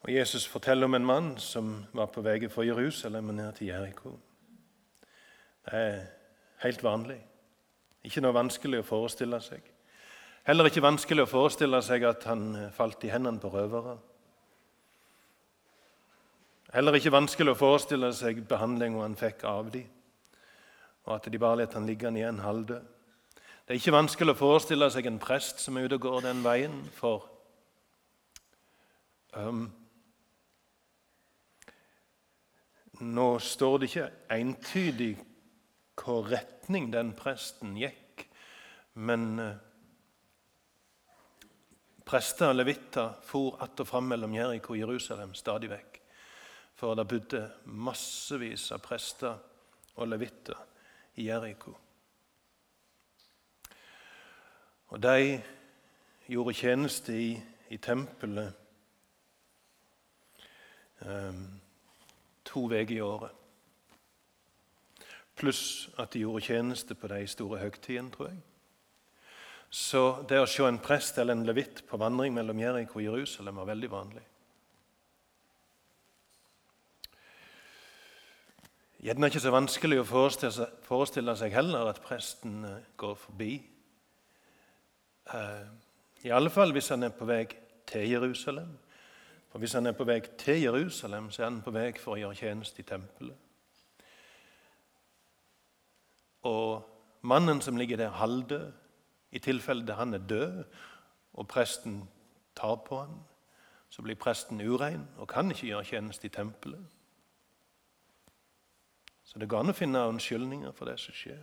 Og 0.01 0.13
Jesus 0.13 0.48
forteller 0.48 0.86
om 0.86 0.96
en 0.96 1.06
mann 1.06 1.38
som 1.38 1.86
var 1.94 2.10
på 2.10 2.22
vei 2.25 2.39
fra 2.50 2.66
Jerusalem 2.66 3.30
og 3.30 3.36
ned 3.36 3.54
til 3.54 3.68
Jeriko. 3.68 4.16
Er 5.72 6.06
helt 6.64 6.84
vanlig. 6.84 7.20
Ikke 8.04 8.24
noe 8.24 8.34
vanskelig 8.34 8.82
å 8.82 8.88
forestille 8.88 9.40
seg. 9.44 9.62
Heller 10.48 10.70
ikke 10.70 10.82
vanskelig 10.82 11.26
å 11.26 11.30
forestille 11.30 11.82
seg 11.86 12.06
at 12.10 12.24
han 12.30 12.46
eh, 12.56 12.72
falt 12.74 13.04
i 13.06 13.12
hendene 13.12 13.42
på 13.42 13.52
røvere. 13.54 13.98
Heller 16.74 16.98
ikke 16.98 17.14
vanskelig 17.14 17.54
å 17.54 17.60
forestille 17.60 18.12
seg 18.14 18.44
behandlinga 18.50 19.02
han 19.02 19.18
fikk 19.20 19.44
av 19.50 19.72
dem, 19.74 19.88
og 21.08 21.16
at 21.16 21.30
de 21.32 21.42
bare 21.42 21.64
lot 21.64 21.74
han 21.78 21.88
ligge 21.90 22.12
igjen 22.14 22.42
halvdød. 22.46 22.96
Det 23.66 23.76
er 23.76 23.82
ikke 23.82 23.94
vanskelig 23.94 24.34
å 24.34 24.40
forestille 24.40 24.90
seg 24.94 25.06
en 25.10 25.22
prest 25.22 25.62
som 25.62 25.78
er 25.78 25.86
ute 25.86 25.98
og 26.00 26.06
går 26.08 26.24
den 26.26 26.44
veien, 26.46 26.80
for 26.98 27.28
um, 29.38 29.68
Nå 33.00 33.28
står 33.40 33.78
det 33.80 33.88
ikke 33.88 34.08
entydig 34.36 35.14
hva 36.00 36.22
retning 36.27 36.89
den 36.94 37.13
presten 37.18 37.75
gikk, 37.79 38.25
men 39.00 39.25
uh, 39.39 39.58
prester 42.10 42.50
og 42.50 42.56
levitter 42.56 43.13
for 43.24 43.58
att 43.60 43.79
og 43.79 43.88
fram 43.88 44.03
mellom 44.03 44.34
Jeriko 44.34 44.74
og 44.74 44.79
Jerusalem 44.79 45.34
stadig 45.34 45.70
vekk. 45.70 46.00
For 46.75 46.96
det 46.96 47.08
bodde 47.08 47.44
massevis 47.65 48.72
av 48.72 48.79
prester 48.79 49.36
og 49.96 50.08
levitter 50.08 50.58
i 51.15 51.27
Jeriko. 51.27 51.75
Og 54.89 55.01
de 55.03 55.41
gjorde 56.25 56.53
tjeneste 56.53 57.13
i, 57.13 57.34
i 57.70 57.77
tempelet 57.77 58.53
um, 61.06 61.44
to 62.46 62.65
uker 62.65 62.96
i 62.96 63.01
året. 63.01 63.38
Pluss 65.39 65.89
at 65.98 66.13
de 66.13 66.25
gjorde 66.25 66.46
tjeneste 66.50 66.96
på 66.96 67.08
de 67.08 67.24
store 67.27 67.62
høgtidene, 67.62 68.12
tror 68.12 68.31
jeg. 68.34 68.41
Så 69.69 70.01
det 70.29 70.39
å 70.41 70.50
se 70.50 70.65
en 70.65 70.81
prest 70.81 71.19
eller 71.22 71.38
en 71.38 71.46
levitt 71.46 71.84
på 71.88 71.98
vandring 72.01 72.34
mellom 72.34 72.60
Jeriko 72.60 72.98
og 73.00 73.05
Jerusalem 73.05 73.62
var 73.62 73.69
veldig 73.69 73.89
vanlig. 73.91 74.24
Gjerne 79.00 79.29
ikke 79.29 79.39
så 79.39 79.51
vanskelig 79.53 80.01
å 80.01 80.08
forestille 80.10 81.36
seg 81.39 81.53
heller 81.55 81.88
at 81.88 82.01
presten 82.03 82.65
eh, 82.67 82.88
går 83.00 83.13
forbi. 83.15 83.53
Eh, 85.31 85.67
I 86.27 86.34
alle 86.36 86.51
fall 86.51 86.74
hvis 86.75 86.89
han 86.91 87.08
er 87.08 87.13
på 87.15 87.27
vei 87.29 87.46
til 87.88 88.10
Jerusalem. 88.10 88.74
For 89.50 89.63
Hvis 89.63 89.77
han 89.77 89.88
er 89.88 89.96
på 89.96 90.03
vei 90.05 90.19
til 90.38 90.65
Jerusalem, 90.65 91.29
så 91.31 91.46
er 91.46 91.48
han 91.48 91.62
på 91.63 91.72
vei 91.74 91.93
for 91.96 92.17
å 92.17 92.19
gjøre 92.19 92.41
tjeneste 92.41 92.84
i 92.84 92.89
tempelet. 92.89 93.49
Og 96.48 96.86
mannen 97.22 97.62
som 97.62 97.77
ligger 97.77 97.98
der 97.98 98.10
halvdød, 98.10 98.72
i 99.31 99.39
tilfelle 99.39 99.93
han 99.93 100.13
er 100.13 100.17
død 100.17 100.63
og 101.34 101.48
presten 101.48 102.10
tar 102.55 102.75
på 102.75 103.00
han, 103.00 103.19
så 103.89 104.01
blir 104.01 104.15
presten 104.15 104.62
urein 104.62 105.05
og 105.17 105.27
kan 105.29 105.51
ikke 105.51 105.67
gjøre 105.67 105.86
tjeneste 105.86 106.27
i 106.27 106.34
tempelet. 106.34 106.81
Så 109.24 109.39
det 109.39 109.50
går 109.50 109.62
an 109.62 109.74
å 109.74 109.77
finne 109.77 110.08
unnskyldninger 110.10 110.74
for 110.74 110.89
det 110.89 110.98
som 111.01 111.13
skjer. 111.13 111.41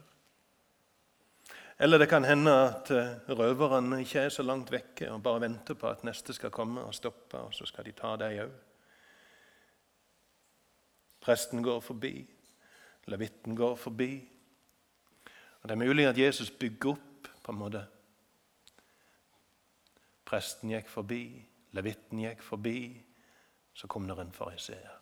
Eller 1.79 2.01
det 2.01 2.09
kan 2.09 2.25
hende 2.25 2.51
at 2.51 2.91
eh, 2.91 3.19
røverne 3.29 4.01
ikke 4.03 4.25
er 4.27 4.33
så 4.33 4.43
langt 4.43 4.73
vekke 4.73 5.11
og 5.13 5.23
bare 5.23 5.43
venter 5.45 5.77
på 5.77 5.91
at 5.91 6.07
neste 6.09 6.35
skal 6.35 6.51
komme 6.51 6.83
og 6.83 6.95
stoppe, 6.97 7.39
og 7.39 7.55
så 7.55 7.67
skal 7.69 7.85
de 7.85 7.93
ta 7.95 8.15
deg 8.19 8.41
òg. 8.47 8.55
Presten 11.21 11.63
går 11.63 11.83
forbi, 11.85 12.15
levitten 13.13 13.57
går 13.59 13.77
forbi. 13.77 14.11
Og 15.67 15.69
Det 15.69 15.75
er 15.83 15.87
mulig 15.87 16.07
at 16.07 16.19
Jesus 16.19 16.51
bygger 16.51 16.91
opp 16.91 17.29
på 17.43 17.53
en 17.53 17.59
måte. 17.59 17.81
Presten 20.25 20.71
gikk 20.71 20.87
forbi, 20.87 21.25
levitten 21.75 22.21
gikk 22.23 22.43
forbi, 22.43 23.03
så 23.75 23.91
kom 23.91 24.07
det 24.07 24.15
en 24.23 24.31
fariseer. 24.33 25.01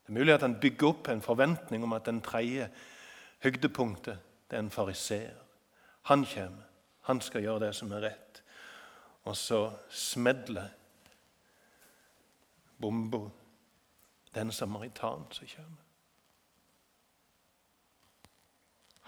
Det 0.00 0.08
er 0.08 0.16
mulig 0.16 0.32
at 0.32 0.46
han 0.46 0.56
bygger 0.62 0.88
opp 0.88 1.10
en 1.12 1.20
forventning 1.20 1.84
om 1.84 1.92
at 1.92 2.08
den 2.08 2.22
tredje 2.24 2.70
høydepunktet 3.44 4.24
det 4.48 4.56
er 4.56 4.64
en 4.64 4.72
fariseer. 4.72 5.36
Han 6.08 6.24
kommer, 6.24 6.64
han 7.02 7.20
skal 7.20 7.44
gjøre 7.44 7.66
det 7.66 7.74
som 7.76 7.92
er 7.92 8.06
rett. 8.08 8.42
Og 9.28 9.36
så 9.36 9.60
smedler 9.92 10.72
bomba 12.80 13.26
den 14.34 14.52
samaritan 14.52 15.28
som 15.36 15.52
kommer. 15.52 15.79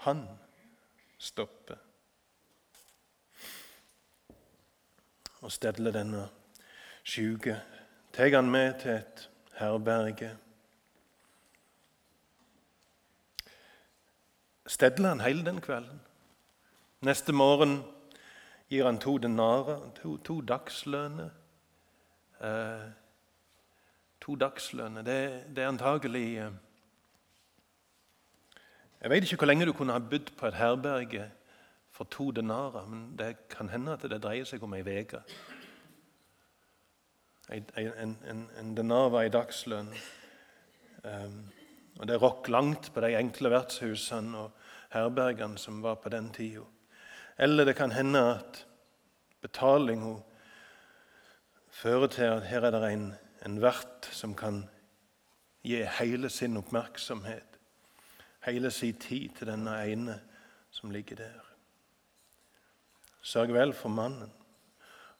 Han 0.03 0.27
stoppe. 1.17 1.77
Og 5.41 5.51
stedle 5.51 5.91
denne 5.91 6.27
sjuke. 7.03 7.61
Tar 8.13 8.35
han 8.35 8.51
med 8.51 8.79
til 8.81 8.91
et 8.91 9.29
herberge. 9.59 10.37
Stedler 14.67 15.09
han 15.09 15.21
hele 15.21 15.45
den 15.45 15.61
kvelden. 15.61 16.01
Neste 17.01 17.33
morgen 17.33 17.83
gir 18.69 18.85
han 18.85 18.99
to 18.99 19.17
denarer, 19.17 19.89
to, 20.01 20.17
to 20.17 20.41
dagslønner. 20.41 21.29
Eh, 22.41 22.91
to 24.21 24.35
dagslønner. 24.35 25.01
Det, 25.01 25.43
det 25.55 25.63
er 25.63 25.67
antagelig 25.67 26.37
eh, 26.37 26.51
jeg 29.03 29.09
vet 29.11 29.23
ikke 29.23 29.43
hvor 29.43 29.49
lenge 29.49 29.65
du 29.67 29.73
kunne 29.75 29.91
ha 29.91 29.99
bodd 29.99 30.29
på 30.39 30.47
et 30.47 30.55
herberge 30.55 31.25
for 31.91 32.07
to 32.07 32.31
denarer, 32.31 32.85
men 32.87 33.17
det 33.19 33.49
kan 33.51 33.67
hende 33.69 33.97
at 33.97 34.05
det 34.07 34.21
dreier 34.23 34.47
seg 34.47 34.63
om 34.63 34.73
ei 34.77 34.79
uke. 34.79 35.19
En, 37.51 37.65
en, 37.75 38.15
en, 38.59 38.71
denar 38.77 39.11
var 39.11 39.27
ei 39.27 39.33
dagslønn. 39.33 39.91
Um, 41.03 41.41
og 41.99 42.07
Det 42.07 42.21
rokk 42.21 42.47
langt 42.47 42.93
på 42.93 43.03
de 43.03 43.11
enkle 43.19 43.51
vertshusene 43.51 44.39
og 44.39 44.69
herbergene 44.95 45.59
som 45.59 45.83
var 45.83 45.99
på 45.99 46.09
den 46.09 46.31
tida. 46.31 46.63
Eller 47.37 47.67
det 47.67 47.75
kan 47.75 47.91
hende 47.91 48.21
at 48.37 48.65
betalinga 49.43 50.15
fører 51.75 52.07
til 52.07 52.37
at 52.37 52.47
her 52.47 52.63
er 52.63 52.71
det 52.71 52.93
en, 52.93 53.09
en 53.45 53.61
vert 53.61 54.07
som 54.15 54.31
kan 54.33 54.63
gi 55.63 55.83
hele 55.99 56.29
sin 56.29 56.57
oppmerksomhet 56.57 57.52
hele 58.45 58.71
sin 58.71 58.99
tid 58.99 59.29
til 59.37 59.47
denne 59.47 59.75
ene 59.87 60.19
som 60.71 60.91
ligger 60.91 61.15
der. 61.15 61.41
Sørg 63.21 63.53
vel 63.53 63.73
for 63.73 63.89
mannen. 63.89 64.31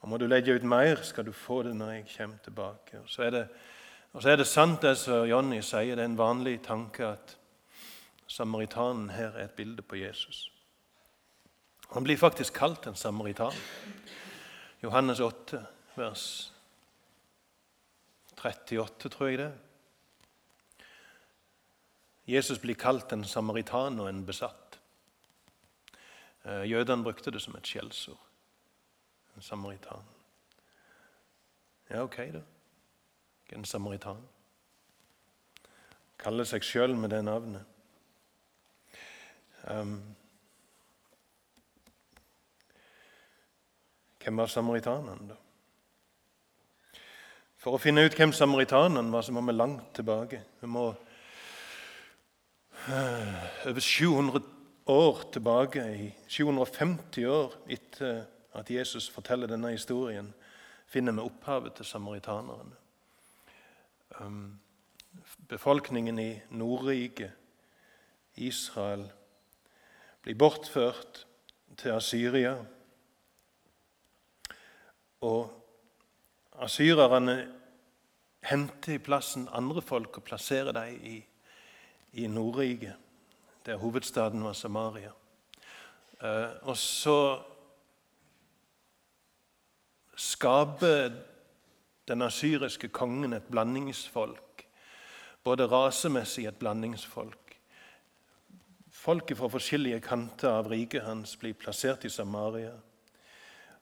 Og 0.04 0.10
må 0.10 0.18
du 0.18 0.26
legge 0.28 0.56
ut 0.56 0.64
mer, 0.68 1.00
skal 1.04 1.26
du 1.26 1.32
få 1.32 1.62
det 1.64 1.76
når 1.76 1.92
jeg 1.92 2.10
kommer 2.18 2.38
tilbake. 2.44 3.00
Og 3.00 3.10
så 3.10 3.24
er 3.24 3.30
det, 3.30 3.44
så 4.20 4.30
er 4.30 4.36
det 4.36 4.48
sant, 4.48 4.82
det 4.82 4.98
som 5.00 5.24
Jonny 5.28 5.62
sier. 5.64 5.96
Det 5.96 6.04
er 6.04 6.12
en 6.12 6.20
vanlig 6.20 6.58
tanke 6.66 7.08
at 7.08 7.38
samaritanen 8.28 9.10
her 9.16 9.32
er 9.38 9.46
et 9.46 9.56
bilde 9.56 9.82
på 9.82 9.96
Jesus. 9.96 10.50
Han 11.94 12.04
blir 12.04 12.18
faktisk 12.18 12.54
kalt 12.54 12.88
en 12.88 12.96
samaritan. 12.96 13.54
Johannes 14.84 15.20
8, 15.20 15.66
vers 15.96 16.54
38, 18.44 19.10
tror 19.10 19.28
jeg 19.28 19.38
det. 19.38 19.46
er. 19.46 19.73
Jesus 22.28 22.60
blir 22.60 22.76
kalt 22.80 23.12
en 23.12 23.24
samaritan 23.24 24.00
og 24.00 24.10
en 24.10 24.26
besatt. 24.26 24.80
Eh, 26.46 26.70
jødene 26.72 27.04
brukte 27.04 27.32
det 27.32 27.42
som 27.42 27.56
et 27.56 27.68
skjellsord. 27.68 28.20
En 29.36 29.42
samaritan. 29.42 30.04
Ja, 31.90 32.04
ok, 32.04 32.18
da. 32.34 32.42
En 33.54 33.66
samaritan. 33.66 34.24
Kaller 36.18 36.48
seg 36.48 36.64
sjøl 36.64 36.96
med 36.96 37.12
det 37.12 37.24
navnet. 37.26 37.66
Um, 39.68 40.16
hvem 44.24 44.38
var 44.38 44.52
samaritanene, 44.52 45.30
da? 45.30 45.40
For 47.64 47.76
å 47.76 47.80
finne 47.80 48.04
ut 48.04 48.16
hvem 48.16 48.34
samaritanene 48.36 49.12
var, 49.12 49.24
så 49.24 49.32
må 49.32 49.44
vi 49.48 49.56
langt 49.56 49.94
tilbake. 49.96 50.42
Vi 50.60 50.68
må 50.68 50.90
over 52.90 53.80
700 53.80 54.42
år 54.86 55.22
tilbake, 55.32 55.84
i 55.96 56.16
750 56.28 57.26
år 57.26 57.54
etter 57.72 58.26
at 58.54 58.72
Jesus 58.72 59.10
forteller 59.10 59.48
denne 59.48 59.72
historien, 59.72 60.34
finner 60.88 61.16
vi 61.16 61.24
opphavet 61.24 61.78
til 61.78 61.86
samaritanerne. 61.86 62.76
Um, 64.20 64.60
befolkningen 65.48 66.20
i 66.20 66.42
Nordriket, 66.50 67.32
Israel, 68.36 69.08
blir 70.22 70.36
bortført 70.36 71.26
til 71.78 71.96
Asyria. 71.96 72.58
Og 75.22 75.50
asyrerne 76.60 77.38
henter 78.44 78.98
i 78.98 79.04
plassen 79.04 79.48
andre 79.52 79.82
folk 79.82 80.18
og 80.18 80.24
plasserer 80.24 80.76
dem 80.76 81.00
i, 81.00 81.22
i 82.14 82.28
Nordrike, 82.28 82.96
der 83.66 83.76
hovedstaden 83.76 84.44
var 84.44 84.54
Samaria. 84.54 85.12
Uh, 86.24 86.70
og 86.70 86.78
så 86.78 87.42
skaper 90.16 91.12
den 92.08 92.22
asyriske 92.22 92.88
kongen 92.88 93.34
et 93.34 93.44
blandingsfolk. 93.52 94.66
Både 95.44 95.68
rasemessig 95.68 96.46
et 96.46 96.60
blandingsfolk. 96.60 97.60
Folket 98.92 99.38
fra 99.38 99.50
forskjellige 99.52 100.00
kanter 100.00 100.50
av 100.62 100.70
riket 100.72 101.04
hans 101.04 101.36
blir 101.36 101.58
plassert 101.60 102.06
i 102.06 102.10
Samaria. 102.10 102.76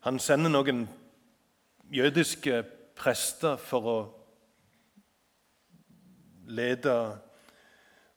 Han 0.01 0.19
sender 0.19 0.49
noen 0.49 0.87
jødiske 1.93 2.63
prester 2.97 3.59
for 3.61 3.89
å 3.91 3.97
lede, 6.49 6.95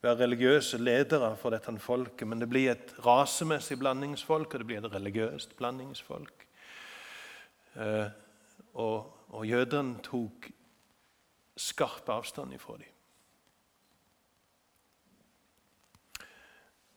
være 0.05 0.21
religiøse 0.25 0.79
ledere 0.79 1.37
for 1.41 1.55
dette 1.55 1.73
folket. 1.81 2.29
Men 2.29 2.41
det 2.43 2.49
blir 2.51 2.73
et 2.73 2.95
rasemessig 3.05 3.79
blandingsfolk, 3.81 4.55
og 4.55 4.61
det 4.61 4.67
blir 4.69 4.83
et 4.83 4.93
religiøst 4.93 5.57
blandingsfolk. 5.57 6.47
Eh, 7.77 8.07
og, 8.75 9.11
og 9.29 9.47
jødene 9.47 10.03
tok 10.05 10.51
skarp 11.57 12.09
avstand 12.09 12.55
ifra 12.55 12.77
dem. 12.79 12.91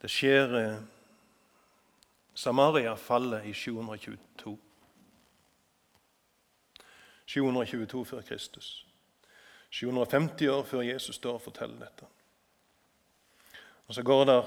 Det 0.01 0.11
skjer 0.13 0.57
eh, 0.59 0.81
Samaria 2.37 2.93
faller 2.95 3.47
i 3.49 3.53
722. 3.53 4.57
722 7.25 8.05
før 8.05 8.21
Kristus. 8.21 8.85
750 9.69 10.47
år 10.47 10.63
før 10.63 10.81
Jesus 10.81 11.15
står 11.15 11.39
og 11.39 11.41
forteller 11.41 11.81
dette. 11.81 12.05
Og 13.87 13.95
Så 13.95 14.03
går 14.03 14.25
det 14.25 14.43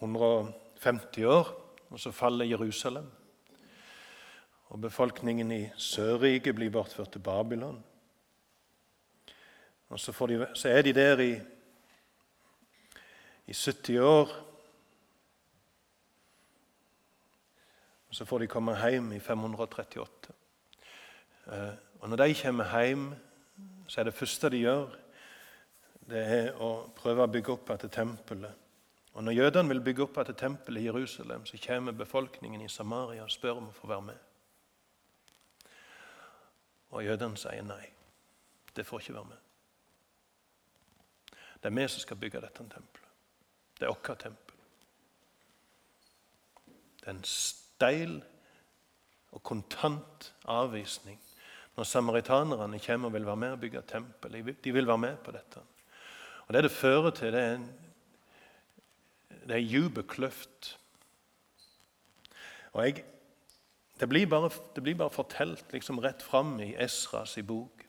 150 0.00 1.24
år, 1.24 1.76
og 1.90 2.00
så 2.00 2.12
faller 2.12 2.44
Jerusalem. 2.44 3.10
Og 4.68 4.80
befolkningen 4.80 5.52
i 5.52 5.70
Sørriket 5.76 6.54
blir 6.54 6.70
bortført 6.70 7.12
til 7.12 7.18
Babylon. 7.18 7.84
Og 9.88 10.00
så, 10.00 10.26
de, 10.26 10.46
så, 10.54 10.68
er 10.68 10.82
de 10.82 10.92
der 10.92 11.18
i, 11.18 11.32
i 13.46 13.52
70 13.52 13.98
år. 13.98 14.30
Og 18.08 18.14
så 18.14 18.24
får 18.24 18.38
de 18.38 18.46
komme 18.46 18.76
hjem 18.90 19.12
i 19.12 19.18
538. 19.18 20.32
Eh, 21.46 21.72
og 22.00 22.08
Når 22.08 22.16
de 22.16 22.34
kommer 22.42 22.80
hjem, 22.80 23.14
så 23.88 24.00
er 24.00 24.04
det 24.04 24.14
første 24.14 24.50
de 24.50 24.56
gjør, 24.56 24.94
det 26.10 26.24
er 26.34 26.58
å 26.62 26.70
prøve 26.96 27.24
å 27.24 27.30
bygge 27.30 27.54
opp 27.54 27.70
etter 27.74 27.92
tempelet. 27.92 28.66
Og 29.14 29.24
Når 29.24 29.36
jødene 29.36 29.68
vil 29.68 29.82
bygge 29.84 30.04
opp 30.06 30.18
etter 30.22 30.36
tempelet 30.38 30.82
i 30.82 30.86
Jerusalem, 30.86 31.46
så 31.46 31.58
kommer 31.66 31.92
befolkningen 31.92 32.62
i 32.62 32.68
Samaria 32.68 33.24
og 33.24 33.30
spør 33.30 33.58
om 33.58 33.70
å 33.70 33.74
få 33.74 33.90
være 33.90 34.06
med. 34.06 34.26
Og 36.90 37.04
jødene 37.04 37.38
sier 37.38 37.66
nei. 37.66 37.84
Det 38.74 38.86
får 38.86 39.02
ikke 39.02 39.16
være 39.18 39.30
med. 39.30 39.46
Det 41.60 41.68
er 41.68 41.76
vi 41.76 41.88
som 41.88 42.02
skal 42.04 42.16
bygge 42.16 42.42
dette 42.42 42.64
tempelet. 42.64 43.08
Det 43.78 43.86
er 43.86 43.92
vårt 43.94 44.20
tempel. 44.22 44.56
Det 47.00 47.06
er 47.06 47.14
en 47.14 47.24
steil 47.24 48.20
og 49.30 49.42
kontant 49.42 50.32
avvisning 50.44 51.18
når 51.76 51.86
samaritanerne 51.88 52.80
kommer 52.82 53.08
og 53.08 53.14
vil 53.14 53.26
være 53.26 53.40
med 53.40 53.54
og 53.54 53.60
bygge 53.60 53.82
tempel. 53.88 54.40
De 54.64 54.72
vil 54.72 54.86
være 54.86 54.98
med 54.98 55.20
på 55.24 55.32
dette. 55.32 55.62
Og 56.50 56.54
Det 56.54 56.62
det 56.64 56.70
fører 56.74 57.10
til, 57.14 57.32
det 57.32 57.40
er 57.40 57.52
en, 57.54 57.66
det 59.46 59.54
er 59.54 59.68
jubelkløft. 59.70 60.78
Og 62.72 62.86
jeg 62.86 63.04
det 64.00 64.08
blir 64.08 64.26
bare, 64.26 64.50
det 64.76 64.96
bare 64.96 65.10
fortalt 65.10 65.72
liksom 65.72 66.00
rett 66.02 66.22
fram 66.22 66.56
i 66.60 66.74
Esras 66.74 67.38
bok 67.46 67.84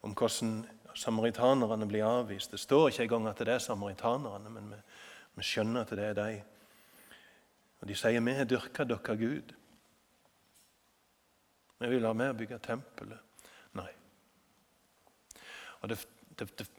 om 0.00 0.14
hvordan 0.14 0.66
samaritanerne 0.94 1.88
blir 1.88 2.04
avvist. 2.04 2.50
Det 2.50 2.60
står 2.60 2.88
ikke 2.88 3.02
engang 3.02 3.28
at 3.28 3.38
det 3.38 3.48
er 3.48 3.58
samaritanerne, 3.58 4.50
men 4.50 4.72
vi, 4.72 4.80
vi 5.34 5.42
skjønner 5.42 5.84
at 5.84 5.90
det 5.90 6.08
er 6.08 6.14
dem. 6.14 6.40
Og 7.80 7.88
De 7.88 7.94
sier 7.94 8.20
vi 8.24 8.38
har 8.40 8.48
dyrka 8.48 8.88
dere 8.88 9.16
Gud. 9.16 9.52
Vi 11.78 11.88
vil 11.92 12.08
ha 12.08 12.16
med 12.16 12.32
å 12.32 12.40
bygge 12.40 12.58
tempelet. 12.58 13.20
Nei. 13.76 13.90
Og 15.82 15.88
det, 15.92 16.06
det, 16.38 16.48
det, 16.58 16.70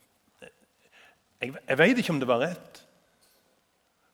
jeg, 1.42 1.56
jeg 1.68 1.80
vet 1.82 2.02
ikke 2.02 2.14
om 2.14 2.22
det 2.22 2.30
var 2.30 2.44
rett. 2.44 2.84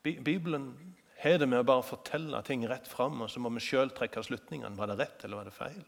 Bibelen 0.04 0.72
har 1.20 1.40
det 1.42 1.48
med 1.50 1.64
å 1.64 1.68
bare 1.68 1.86
fortelle 1.86 2.40
ting 2.48 2.64
rett 2.70 2.88
fram, 2.88 3.20
og 3.22 3.32
så 3.32 3.42
må 3.44 3.52
vi 3.56 3.64
sjøl 3.64 3.92
trekke 3.96 4.24
slutningene. 4.24 4.78
Var 4.78 4.92
det 4.92 5.00
rett, 5.02 5.24
eller 5.26 5.42
var 5.42 5.50
det 5.50 5.56
feil? 5.56 5.82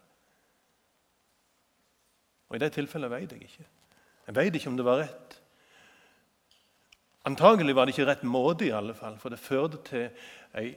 Og 2.49 2.57
I 2.57 2.63
det 2.63 2.71
tilfellet 2.75 3.13
vet 3.13 3.35
jeg 3.35 3.45
ikke. 3.45 3.67
Jeg 4.29 4.37
vet 4.37 4.57
ikke 4.57 4.71
om 4.71 4.77
det 4.77 4.87
var 4.87 5.01
rett. 5.03 5.37
Antagelig 7.29 7.75
var 7.77 7.85
det 7.85 7.93
ikke 7.93 8.07
rett 8.09 8.25
måte, 8.25 8.65
i 8.65 8.73
alle 8.73 8.95
fall, 8.97 9.19
for 9.21 9.33
det 9.33 9.41
førte 9.41 9.81
til 9.85 10.07
ei, 10.57 10.71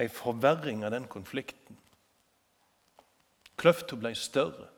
ei 0.00 0.08
forverring 0.08 0.86
av 0.86 0.94
den 0.94 1.08
konflikten. 1.10 1.76
Kløfta 3.60 3.98
ble 4.00 4.14
større, 4.16 4.70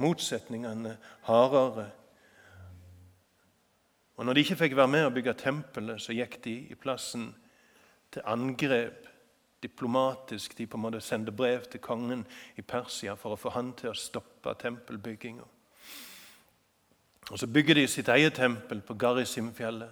motsetningene 0.00 0.96
hardere. 1.28 1.90
Og 4.16 4.26
Når 4.26 4.32
de 4.32 4.40
ikke 4.40 4.56
fikk 4.56 4.76
være 4.76 4.88
med 4.88 5.06
å 5.06 5.10
bygge 5.10 5.34
tempelet, 5.34 6.02
så 6.02 6.14
gikk 6.14 6.38
de 6.44 6.54
i 6.70 6.74
plassen 6.74 7.34
til 8.14 8.22
angrep 8.24 9.08
diplomatisk. 9.62 10.58
De 10.58 10.66
på 10.66 10.76
en 10.76 10.82
måte 10.82 11.00
sendte 11.00 11.32
brev 11.32 11.64
til 11.70 11.80
kongen 11.80 12.26
i 12.56 12.62
Persia 12.62 13.14
for 13.18 13.34
å 13.34 13.40
få 13.40 13.50
han 13.56 13.72
til 13.72 13.90
å 13.90 13.98
stoppe 13.98 14.54
tempelbygginga. 14.60 15.46
Og 17.30 17.38
Så 17.38 17.46
bygger 17.46 17.74
de 17.74 17.86
sitt 17.88 18.08
eget 18.08 18.34
tempel 18.34 18.80
på 18.80 18.94
Garisimfjellet, 18.94 19.90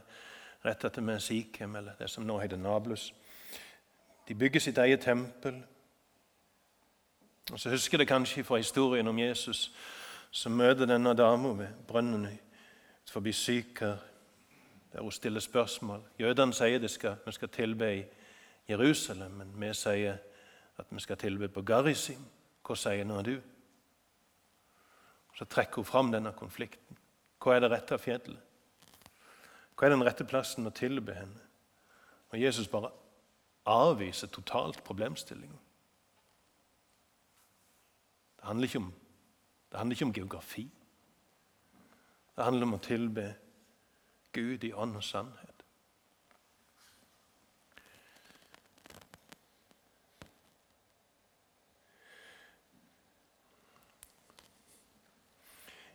rett 0.64 0.84
etter 0.84 1.02
Mesikem, 1.02 1.76
eller 1.76 1.96
det 1.98 2.10
som 2.10 2.26
nå 2.26 2.38
heter 2.38 2.56
Nablus. 2.56 3.12
De 4.28 4.34
bygger 4.34 4.60
sitt 4.60 4.78
eget 4.78 5.00
tempel. 5.00 5.62
Og 7.52 7.60
Så 7.60 7.70
husker 7.70 7.98
det 7.98 8.08
kanskje 8.08 8.44
fra 8.44 8.56
historien 8.56 9.08
om 9.08 9.18
Jesus 9.18 9.72
som 10.30 10.52
møter 10.52 10.86
denne 10.86 11.14
dama 11.14 11.48
ved 11.48 11.68
brønnen 11.88 12.28
forbi 13.10 13.32
Syker 13.32 13.96
der 14.92 15.02
hun 15.02 15.12
stiller 15.12 15.40
spørsmål. 15.40 16.02
Jødene 16.20 16.54
sier 16.54 16.84
at 16.84 16.90
skal, 16.90 17.16
vi 17.26 17.32
skal 17.32 17.48
tilbe 17.48 17.96
i 17.96 18.04
Jerusalem, 18.68 19.30
men 19.30 19.52
vi 19.60 19.74
sier 19.74 20.18
at 20.78 20.86
vi 20.90 21.00
skal 21.00 21.16
tilbe 21.16 21.48
på 21.48 21.62
Garisim. 21.62 22.24
Hva 22.62 22.76
sier 22.76 23.04
nå 23.04 23.22
du? 23.22 23.36
Så 25.34 25.44
trekker 25.44 25.82
hun 25.82 25.84
fram 25.84 26.12
denne 26.12 26.32
konflikten. 26.32 26.98
Hva 27.42 27.56
er 27.56 27.64
det 27.64 27.70
rette 27.72 27.98
fjellet? 27.98 28.38
Hva 29.74 29.86
er 29.86 29.94
den 29.96 30.04
rette 30.04 30.24
plassen 30.28 30.68
å 30.68 30.74
tilbe 30.76 31.14
henne? 31.16 31.40
Og 32.30 32.40
Jesus 32.40 32.68
bare 32.68 32.92
avviser 33.68 34.28
totalt 34.28 34.84
problemstillingen. 34.84 35.58
Det 38.36 38.46
handler 38.46 38.68
ikke 38.68 38.78
om, 38.78 38.92
det 39.70 39.78
handler 39.78 39.96
ikke 39.96 40.04
om 40.04 40.14
geografi. 40.14 40.64
Det 42.36 42.44
handler 42.44 42.66
om 42.66 42.74
å 42.74 42.82
tilbe 42.82 43.26
Gud 44.32 44.64
i 44.64 44.72
ånd 44.72 44.96
og 44.96 45.04
sannhet. 45.04 45.48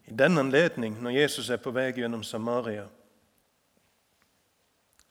I 0.08 0.16
den 0.16 0.38
anledning, 0.38 1.02
når 1.04 1.18
Jesus 1.18 1.50
er 1.50 1.60
på 1.60 1.74
vei 1.76 1.90
gjennom 1.92 2.24
Samaria, 2.24 2.88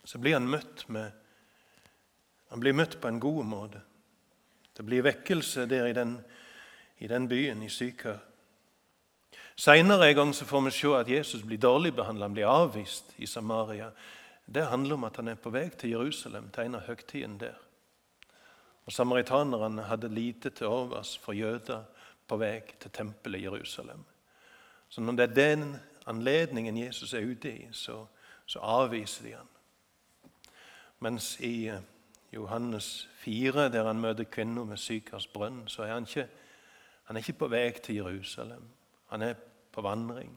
så 0.07 0.19
blir 0.23 0.39
han 0.39 0.49
møtt 0.49 0.87
med 0.89 1.13
han 2.49 2.63
blir 2.63 2.77
møtt 2.77 3.01
på 3.01 3.11
en 3.11 3.21
god 3.21 3.45
måte. 3.45 3.81
Det 4.77 4.85
blir 4.87 5.05
vekkelse 5.05 5.67
der 5.67 5.89
i 5.91 5.95
den, 5.97 6.19
i 7.03 7.09
den 7.11 7.29
byen, 7.29 7.63
i 7.63 7.69
Sykar. 7.69 8.21
Seinere 9.57 10.11
en 10.11 10.17
gang 10.17 10.35
så 10.35 10.45
får 10.45 10.61
vi 10.61 10.71
se 10.71 10.89
at 10.93 11.09
Jesus 11.09 11.43
blir 11.43 11.59
dårlig 11.59 11.95
behandla, 11.97 12.25
han 12.25 12.35
blir 12.35 12.47
avvist 12.47 13.15
i 13.17 13.27
Samaria. 13.27 13.91
det 14.47 14.67
handler 14.67 14.95
om 14.95 15.05
at 15.05 15.17
han 15.17 15.29
er 15.29 15.35
på 15.35 15.51
vei 15.51 15.71
til 15.71 15.91
Jerusalem, 15.91 16.51
til 16.51 16.65
en 16.65 16.75
av 16.75 16.87
høgtidene 16.87 17.39
der. 17.39 17.57
Og 18.87 18.93
Samaritanerne 18.93 19.83
hadde 19.83 20.09
lite 20.09 20.51
til 20.51 20.67
overs 20.67 21.19
for 21.19 21.33
jøder 21.33 21.83
på 22.29 22.37
vei 22.37 22.61
til 22.81 22.91
tempelet 22.91 23.41
i 23.41 23.43
Jerusalem. 23.43 24.05
Så 24.89 25.01
når 25.01 25.13
det 25.13 25.25
er 25.25 25.35
den 25.35 25.77
anledningen 26.07 26.77
Jesus 26.77 27.15
er 27.15 27.27
ute 27.27 27.51
i, 27.51 27.69
så, 27.73 28.07
så 28.47 28.59
avviser 28.59 29.25
de 29.25 29.35
han. 29.35 29.49
Mens 30.99 31.41
i 31.41 31.69
eh, 31.69 31.81
Johannes 32.33 33.09
4, 33.19 33.69
der 33.69 33.87
han 33.87 34.01
møter 34.01 34.25
kvinner 34.25 34.65
med 34.65 34.77
sykers 34.77 35.27
brønn, 35.27 35.69
så 35.69 35.83
er 35.83 35.95
han 35.95 36.07
ikke, 36.07 36.29
han 37.05 37.17
er 37.17 37.21
ikke 37.21 37.39
på 37.39 37.49
vei 37.49 37.71
til 37.83 37.95
Jerusalem. 37.95 38.76
Han 39.07 39.23
er 39.23 39.35
på 39.73 39.83
vandring. 39.83 40.33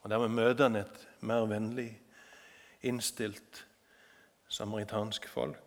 Og 0.00 0.10
Dermed 0.10 0.28
møter 0.28 0.68
han 0.68 0.76
et 0.76 1.08
mer 1.20 1.46
vennlig 1.50 1.90
innstilt 2.86 3.66
samaritansk 4.48 5.28
folk. 5.28 5.62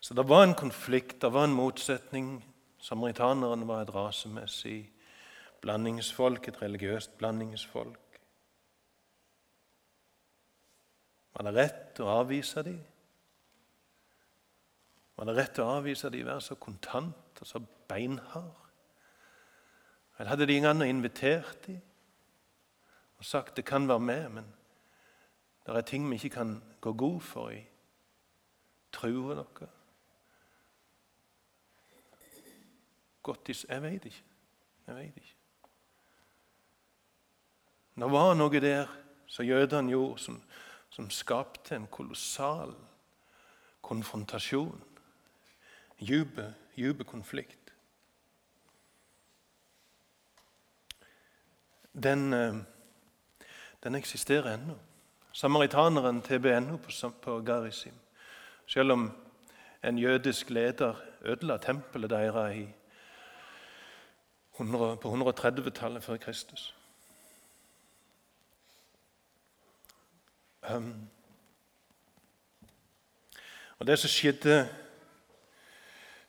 Så 0.00 0.14
det 0.14 0.28
var 0.28 0.44
en 0.44 0.54
konflikt, 0.54 1.22
det 1.22 1.32
var 1.32 1.44
en 1.44 1.54
motsetning. 1.54 2.44
Samaritanerne 2.78 3.68
var 3.68 3.82
et 3.82 3.94
rasemessig 3.94 4.92
blandingsfolk, 5.60 6.48
et 6.48 6.62
religiøst 6.62 7.18
blandingsfolk. 7.18 8.20
Var 11.34 11.44
det 11.46 11.54
rett 11.54 12.00
å 12.00 12.12
avvise 12.22 12.62
dem? 12.66 12.78
Var 15.18 15.26
det 15.26 15.34
rett 15.34 15.58
å 15.58 15.64
avvise 15.80 16.10
de 16.14 16.22
være 16.22 16.42
så 16.46 16.54
kontant 16.62 17.40
og 17.42 17.46
så 17.46 17.58
beinhard? 17.90 18.68
Eller 20.18 20.30
hadde 20.30 20.46
de 20.46 20.54
ingen 20.58 20.82
invitert 20.86 21.66
dem 21.66 21.80
og 23.18 23.26
sagt 23.26 23.56
det 23.56 23.64
kan 23.66 23.88
være 23.88 24.00
med, 24.00 24.28
men 24.30 24.44
det 25.66 25.74
er 25.74 25.82
ting 25.82 26.04
vi 26.06 26.20
ikke 26.20 26.36
kan 26.36 26.52
gå 26.80 26.92
god 26.92 27.20
for 27.20 27.50
i 27.50 27.64
troa 28.94 29.40
dere? 29.40 29.68
Godt 33.22 33.48
Jeg 33.48 33.82
vet 33.82 34.04
ikke. 34.04 34.22
Jeg 34.86 34.96
vet 34.96 35.16
ikke. 35.16 35.34
Det 37.98 38.10
var 38.10 38.34
noe 38.34 38.60
der 38.60 38.86
som 39.26 39.44
jødene 39.44 39.90
gjorde, 39.90 40.18
som, 40.18 40.42
som 40.90 41.10
skapte 41.10 41.74
en 41.74 41.90
kolossal 41.90 42.76
konfrontasjon. 43.82 44.84
Dype, 46.00 46.54
djupe 46.76 47.04
konflikt. 47.04 47.72
Den, 52.02 52.32
eh, 52.32 52.54
den 53.82 53.94
eksisterer 53.94 54.54
ennå. 54.54 54.78
Samaritaneren 55.32 56.22
tilber 56.22 56.56
ennå 56.56 56.76
på, 56.76 57.10
på 57.22 57.40
Garisim. 57.40 57.94
Selv 58.66 58.92
om 58.92 59.12
en 59.82 59.98
jødisk 59.98 60.50
leder 60.50 60.94
ødela 61.22 61.56
tempelet 61.56 62.10
deres 62.10 62.56
i 62.56 62.68
på 64.58 65.14
130-tallet 65.14 66.02
før 66.02 66.16
Kristus. 66.16 66.74
Um, 70.70 71.08
og 73.78 73.86
Det 73.86 73.98
som 73.98 74.08
skjedde 74.08 74.68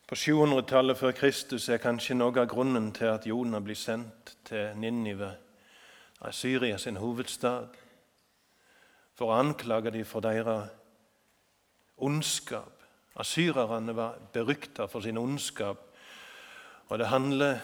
på 0.09 0.15
700-tallet 0.15 0.97
før 0.97 1.11
Kristus, 1.13 1.67
er 1.69 1.77
kanskje 1.77 2.15
noe 2.17 2.33
av 2.41 2.47
grunnen 2.49 2.87
til 2.97 3.11
at 3.11 3.27
Jonah 3.29 3.61
blir 3.61 3.77
sendt 3.77 4.31
til 4.49 4.71
Ninive, 4.81 5.35
Syria 6.33 6.79
sin 6.81 6.97
hovedstad, 6.97 7.75
for 9.13 9.29
å 9.29 9.35
anklage 9.37 9.91
dem 9.93 10.07
for 10.09 10.25
deres 10.25 10.71
ondskap. 12.01 12.73
Asyrerne 13.21 13.93
var 13.93 14.17
berykta 14.33 14.87
for 14.89 15.05
sin 15.05 15.19
ondskap, 15.21 15.83
og 16.89 16.97
det 16.97 17.11
handler 17.11 17.59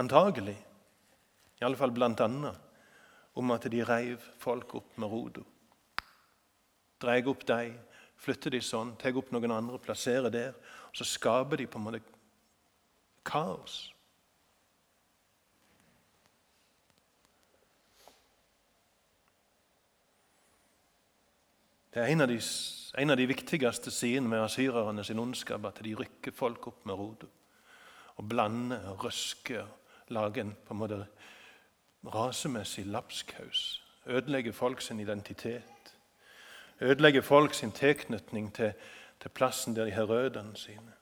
Antagelig, 0.00 0.56
iallfall 1.60 1.92
blant 1.92 2.22
annet, 2.24 2.56
om 3.38 3.50
at 3.52 3.66
de 3.70 3.82
reiv 3.84 4.22
folk 4.40 4.74
opp 4.78 4.98
med 4.98 5.12
roda. 5.12 5.42
Dreg 7.02 7.28
opp 7.28 7.46
dem, 7.46 7.74
flytter 8.20 8.52
de 8.52 8.60
sånn, 8.64 8.94
tar 9.00 9.16
opp 9.16 9.32
noen 9.32 9.54
andre, 9.54 9.78
plasserer 9.80 10.32
der. 10.32 10.52
og 10.90 11.00
Så 11.00 11.06
skaper 11.08 11.60
de 11.60 11.66
på 11.66 11.80
en 11.80 11.86
måte 11.86 12.02
kaos. 13.24 13.88
Det 21.90 21.98
er 22.04 22.12
en 22.12 22.22
av 22.22 22.28
de, 22.30 22.38
en 23.02 23.10
av 23.10 23.18
de 23.18 23.26
viktigste 23.26 23.90
sidene 23.90 24.30
med 24.30 24.44
asyrerne 24.44 25.02
sin 25.04 25.18
ondskap 25.18 25.64
at 25.66 25.80
de 25.82 25.96
rykker 25.98 26.34
folk 26.36 26.68
opp 26.70 26.84
med 26.86 26.94
roda. 26.94 27.26
Og 28.20 28.28
blander 28.28 28.92
og 28.92 29.04
røsker 29.08 29.66
Lager 30.10 30.42
en 30.42 30.56
på 30.66 30.74
en 30.74 30.78
måte 30.80 30.96
rasemessig 32.10 32.82
lapskaus. 32.86 33.82
Ødelegger 34.06 34.52
folk 34.52 34.80
sin 34.80 35.00
identitet. 35.00 35.79
Ødelegge 36.80 37.22
folk 37.22 37.54
sin 37.54 37.72
tilknytning 37.72 38.54
til, 38.54 38.72
til 39.20 39.28
plassen 39.28 39.76
der 39.76 39.84
de 39.84 39.90
har 39.90 40.04
røttene 40.04 40.56
sine. 40.56 40.92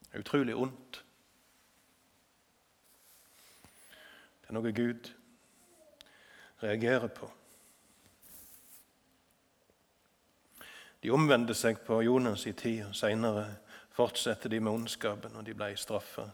Det 0.00 0.14
er 0.14 0.18
utrolig 0.18 0.54
ondt. 0.54 1.04
Det 4.40 4.48
er 4.48 4.52
noe 4.52 4.72
Gud 4.72 5.12
reagerer 6.62 7.06
på. 7.06 7.30
De 11.02 11.10
omvendte 11.10 11.54
seg 11.54 11.78
på 11.86 12.02
Jonas 12.02 12.44
i 12.46 12.52
tid, 12.52 12.84
og 12.84 12.96
seinere 12.96 13.46
fortsatte 13.96 14.48
de 14.48 14.60
med 14.60 14.72
ondskapen, 14.72 15.36
og 15.36 15.46
de 15.46 15.54
ble 15.54 15.72
straffa 15.76 16.26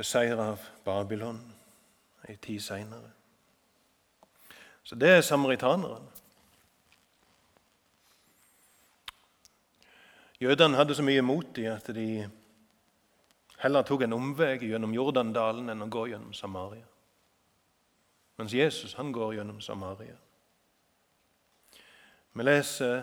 beseira 0.00 0.52
av 0.54 0.62
Babylon 0.84 1.40
ei 2.28 2.38
tid 2.40 2.62
seinere. 2.64 3.10
Så 4.82 4.94
det 4.94 5.10
er 5.10 5.20
samaritanerne. 5.20 6.08
Jødene 10.40 10.76
hadde 10.76 10.94
så 10.94 11.02
mye 11.04 11.22
mot 11.22 11.56
dem 11.56 11.72
at 11.72 11.90
de 11.94 12.30
heller 13.60 13.82
tok 13.84 14.06
en 14.06 14.16
omvei 14.16 14.54
gjennom 14.62 14.94
Jordandalen 14.96 15.68
enn 15.68 15.84
å 15.84 15.90
gå 15.92 16.06
gjennom 16.08 16.32
Samaria. 16.32 16.86
Mens 18.40 18.54
Jesus 18.56 18.94
han 18.96 19.12
går 19.12 19.34
gjennom 19.36 19.60
Samaria. 19.60 20.16
Vi 22.32 22.46
leser 22.46 23.02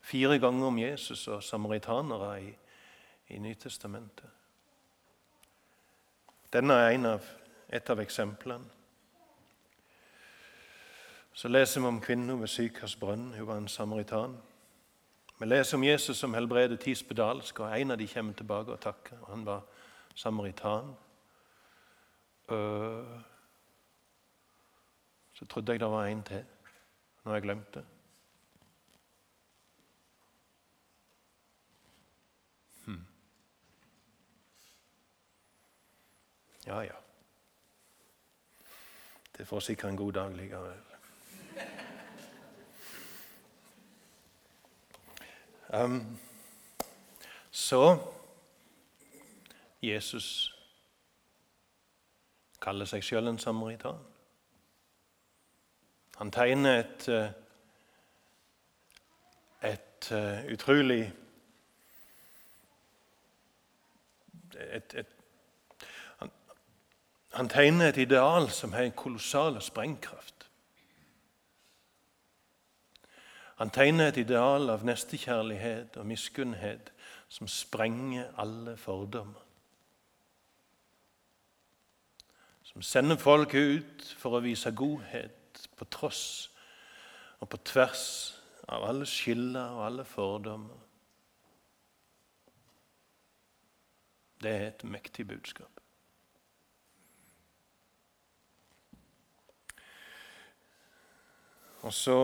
fire 0.00 0.38
ganger 0.38 0.70
om 0.70 0.78
Jesus 0.78 1.26
og 1.28 1.42
samaritanere 1.44 2.30
i, 2.40 2.54
i 3.34 3.38
Nytestamentet. 3.44 4.30
Denne 6.54 6.78
er 6.86 6.96
av, 7.10 7.28
et 7.68 7.90
av 7.90 8.00
eksemplene. 8.00 8.70
Så 11.34 11.48
leser 11.48 11.80
vi 11.80 11.86
om 11.86 12.00
kvinnen 12.00 12.40
ved 12.40 12.48
Sykars 12.48 12.96
brønn. 12.96 13.32
Hun 13.34 13.46
var 13.46 13.56
en 13.56 13.68
samaritan. 13.68 14.36
Vi 15.40 15.46
leser 15.46 15.76
om 15.76 15.84
Jesus 15.84 16.16
som 16.16 16.34
helbreder 16.34 16.76
ti 16.76 16.94
spedalske, 16.94 17.64
og 17.64 17.80
en 17.80 17.90
av 17.90 17.98
de 17.98 18.08
kommer 18.08 18.32
tilbake 18.32 18.72
og 18.72 18.80
takker. 18.80 19.24
Han 19.28 19.46
var 19.46 19.62
samaritan. 20.14 20.94
Øh, 22.48 23.20
så 25.32 25.46
trodde 25.46 25.72
jeg 25.72 25.80
det 25.80 25.90
var 25.90 26.06
en 26.06 26.22
til. 26.22 26.44
Nå 27.24 27.30
har 27.30 27.36
jeg 27.36 27.42
glemt 27.42 27.74
det. 27.74 27.84
Ja, 36.66 36.80
ja. 36.82 36.92
Det 39.36 39.46
får 39.46 39.60
sikkert 39.60 39.90
en 39.90 39.96
god 39.96 40.12
dag 40.12 40.36
likevel. 40.36 40.93
Um, 45.74 46.18
så 47.50 47.98
Jesus 49.82 50.54
kaller 52.62 52.86
seg 52.86 53.02
sjøl 53.02 53.28
en 53.28 53.40
samaritan. 53.42 53.98
Han 56.20 56.30
tegner 56.30 56.78
et, 56.84 57.08
eh, 57.10 57.32
et 59.72 60.10
uh, 60.12 60.52
utrolig 60.54 61.02
et, 64.54 64.94
et 64.94 65.14
han 67.34 67.48
tegner 67.48 67.88
et 67.88 67.96
ideal 67.96 68.50
som 68.50 68.72
har 68.72 68.86
en 68.86 68.92
kolossal 68.92 69.62
sprengkraft. 69.62 70.43
Han 73.56 73.70
tegner 73.70 74.10
et 74.10 74.16
ideal 74.24 74.70
av 74.70 74.84
nestekjærlighet 74.84 75.96
og 75.96 76.06
miskunnhet 76.06 76.90
som 77.28 77.48
sprenger 77.48 78.32
alle 78.38 78.76
fordommer. 78.76 79.44
som 82.74 82.82
sender 82.82 83.16
folk 83.16 83.54
ut 83.54 84.04
for 84.18 84.34
å 84.34 84.42
vise 84.42 84.72
godhet 84.74 85.60
på 85.78 85.86
tross 85.94 86.50
og 87.38 87.46
på 87.52 87.60
tvers 87.70 88.06
av 88.66 88.88
alle 88.88 89.06
skiller 89.06 89.76
og 89.76 89.84
alle 89.86 90.06
fordommer. 90.08 90.80
Det 94.42 94.50
er 94.50 94.66
et 94.72 94.82
mektig 94.90 95.28
budskap. 95.28 95.70
Og 101.84 101.94
så 101.94 102.18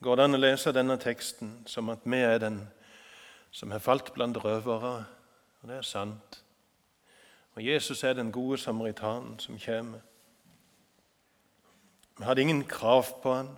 går 0.00 0.16
det 0.16 0.24
an 0.24 0.36
å 0.36 0.40
lese 0.40 0.72
denne 0.72 0.96
teksten 1.00 1.58
som 1.68 1.90
at 1.92 2.04
vi 2.08 2.20
er 2.24 2.38
den 2.40 2.62
som 3.52 3.72
har 3.74 3.82
falt 3.84 4.12
blant 4.14 4.38
røvere. 4.40 5.04
Og 5.60 5.68
det 5.68 5.76
er 5.76 5.86
sant. 5.86 6.38
Og 7.56 7.64
Jesus 7.64 8.04
er 8.04 8.14
den 8.16 8.32
gode 8.32 8.58
samaritanen 8.58 9.38
som 9.42 9.58
kommer. 9.60 10.00
Vi 12.18 12.24
hadde 12.24 12.42
ingen 12.42 12.64
krav 12.64 13.10
på 13.22 13.34
han. 13.34 13.50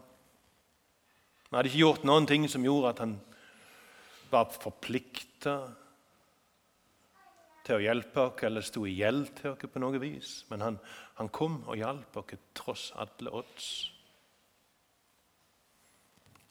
Vi 1.51 1.57
hadde 1.57 1.69
ikke 1.69 1.85
gjort 1.85 2.05
noen 2.09 2.27
ting 2.27 2.49
som 2.49 2.65
gjorde 2.65 2.95
at 2.95 3.05
han 3.05 3.17
var 4.33 4.51
forplikta 4.55 5.57
til 7.63 7.77
å 7.77 7.83
hjelpe 7.85 8.27
oss 8.27 8.43
eller 8.49 8.65
sto 8.67 8.87
i 8.89 8.97
gjeld 8.97 9.35
til 9.39 9.53
oss 9.53 9.71
på 9.71 9.83
noe 9.83 10.01
vis. 10.03 10.41
Men 10.51 10.65
han, 10.65 10.79
han 11.21 11.31
kom 11.31 11.61
og 11.67 11.79
hjalp 11.79 12.17
oss 12.23 12.39
tross 12.57 12.91
alle 12.97 13.35
odds. 13.43 13.92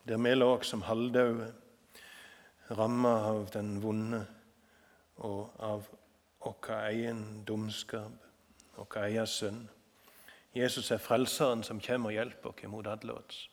Der 0.07 0.17
vi 0.17 0.33
lå 0.33 0.61
som 0.61 0.81
halvdaue, 0.81 1.53
ramma 2.71 3.09
av 3.09 3.49
den 3.53 3.83
vonde 3.83 4.25
og 5.15 5.51
av 5.59 5.85
vår 6.41 6.71
egen 6.89 7.43
dumskap, 7.45 8.11
vår 8.75 8.97
egen 9.03 9.27
synd. 9.27 9.67
Jesus 10.55 10.91
er 10.91 10.97
frelseren 10.97 11.63
som 11.63 11.79
kommer 11.79 12.09
og 12.09 12.13
hjelper 12.13 12.49
oss 12.49 12.63
imot 12.63 12.87
alle 12.87 13.13
oss, 13.13 13.47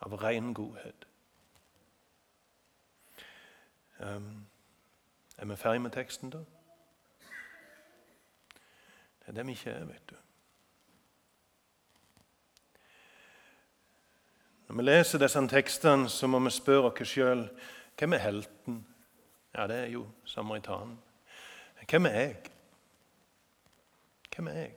Av 0.00 0.12
ren 0.12 0.54
godhet. 0.54 1.06
Um, 3.98 4.46
er 5.38 5.46
vi 5.46 5.56
ferdig 5.56 5.80
med 5.80 5.90
teksten, 5.90 6.30
da? 6.30 6.38
Det 9.20 9.28
er 9.28 9.32
det 9.32 9.46
vi 9.46 9.52
ikke 9.52 9.70
er, 9.70 9.84
vet 9.84 10.10
du. 10.10 10.16
Når 14.68 14.76
vi 14.76 14.82
leser 14.82 15.22
disse 15.22 15.40
tekstene, 15.48 16.08
så 16.08 16.26
må 16.26 16.40
vi 16.42 16.50
spørre 16.50 16.90
oss 16.90 17.10
sjøl 17.10 17.46
hvem 17.96 18.12
er 18.12 18.24
helten? 18.24 18.80
Ja, 19.54 19.66
det 19.66 19.76
er 19.76 19.92
jo 19.94 20.06
samaritanen. 20.24 20.98
Hvem 21.88 22.06
er 22.06 22.18
jeg? 22.20 22.36
Hvem 24.34 24.48
er 24.48 24.58
jeg? 24.60 24.74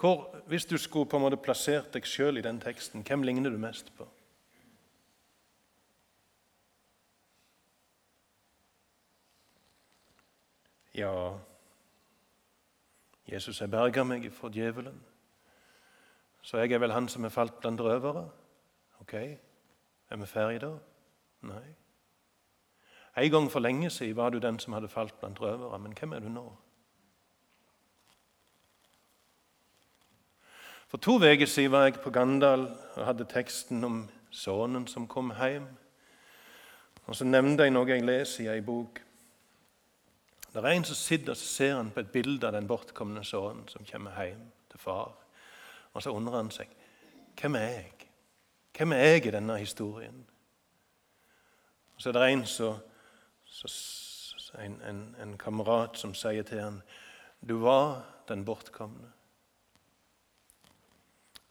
Hvor, 0.00 0.36
hvis 0.46 0.64
du 0.64 0.76
skulle 0.76 1.08
på 1.08 1.16
en 1.16 1.24
måte 1.24 1.40
plassert 1.40 1.88
deg 1.94 2.04
sjøl 2.04 2.36
i 2.36 2.44
den 2.44 2.60
teksten, 2.60 3.02
hvem 3.02 3.24
ligner 3.24 3.50
du 3.50 3.58
mest 3.58 3.88
på? 3.96 4.06
Ja, 10.96 11.12
Jesus 13.28 13.58
har 13.60 13.68
berga 13.68 14.04
meg 14.04 14.28
fra 14.32 14.48
djevelen. 14.52 14.96
Så 16.42 16.60
jeg 16.62 16.72
er 16.72 16.80
vel 16.80 16.94
han 16.94 17.08
som 17.08 17.24
er 17.24 17.34
falt 17.34 17.58
blant 17.60 17.80
røvere? 17.80 18.28
Ok, 19.00 19.12
er 19.14 20.16
vi 20.16 20.26
ferdige 20.26 20.58
da? 20.58 20.72
Nei. 21.40 21.66
En 23.16 23.30
gang 23.30 23.50
for 23.52 23.60
lenge 23.60 23.90
siden 23.90 24.16
var 24.16 24.30
du 24.30 24.38
den 24.38 24.58
som 24.58 24.72
hadde 24.72 24.88
falt 24.88 25.20
blant 25.20 25.40
røvere, 25.40 25.78
men 25.78 25.92
hvem 25.98 26.12
er 26.12 26.20
du 26.20 26.28
nå? 26.28 26.56
For 30.86 30.96
to 30.96 31.16
uker 31.16 31.46
siden 31.46 31.72
var 31.72 31.82
jeg 31.82 31.94
på 31.94 32.10
Gandal 32.10 32.68
og 32.96 33.06
hadde 33.06 33.24
teksten 33.24 33.84
om 33.84 34.08
sønnen 34.30 34.86
som 34.86 35.08
kom 35.08 35.32
hjem. 35.34 35.66
Og 37.06 37.16
Så 37.16 37.24
nevnte 37.24 37.62
jeg 37.62 37.72
noe 37.72 37.88
jeg 37.88 38.04
leser 38.04 38.44
i 38.44 38.48
ei 38.54 38.60
bok. 38.60 39.00
Det 40.54 40.64
er 40.64 40.68
en 40.68 40.84
som 40.84 40.96
sitter 40.96 41.30
og 41.30 41.36
ser 41.36 41.76
han 41.76 41.90
på 41.90 42.00
et 42.00 42.12
bilde 42.12 42.46
av 42.46 42.52
den 42.52 42.68
bortkomne 42.68 43.24
sønnen 43.24 43.68
som 43.68 43.84
kommer 43.84 44.24
hjem 44.24 44.46
til 44.70 44.80
far. 44.80 45.12
Og 45.92 46.02
så 46.02 46.10
undrer 46.10 46.36
han 46.36 46.50
seg 46.50 46.68
hvem 47.40 47.54
er 47.54 47.68
jeg? 47.68 48.05
Hvem 48.76 48.92
er 48.92 48.96
jeg 48.96 49.26
i 49.26 49.30
denne 49.30 49.58
historien? 49.58 50.26
Og 51.96 52.02
Så 52.02 52.08
er 52.08 52.12
det 52.12 52.32
en, 52.32 52.46
så, 52.46 52.78
så, 53.44 54.58
en, 54.60 54.80
en, 54.82 55.16
en 55.22 55.38
kamerat 55.38 55.96
som 55.96 56.14
sier 56.14 56.44
til 56.44 56.60
ham, 56.60 56.82
du 57.40 57.58
var 57.62 58.04
den 58.28 58.44
bortkomne. 58.44 59.12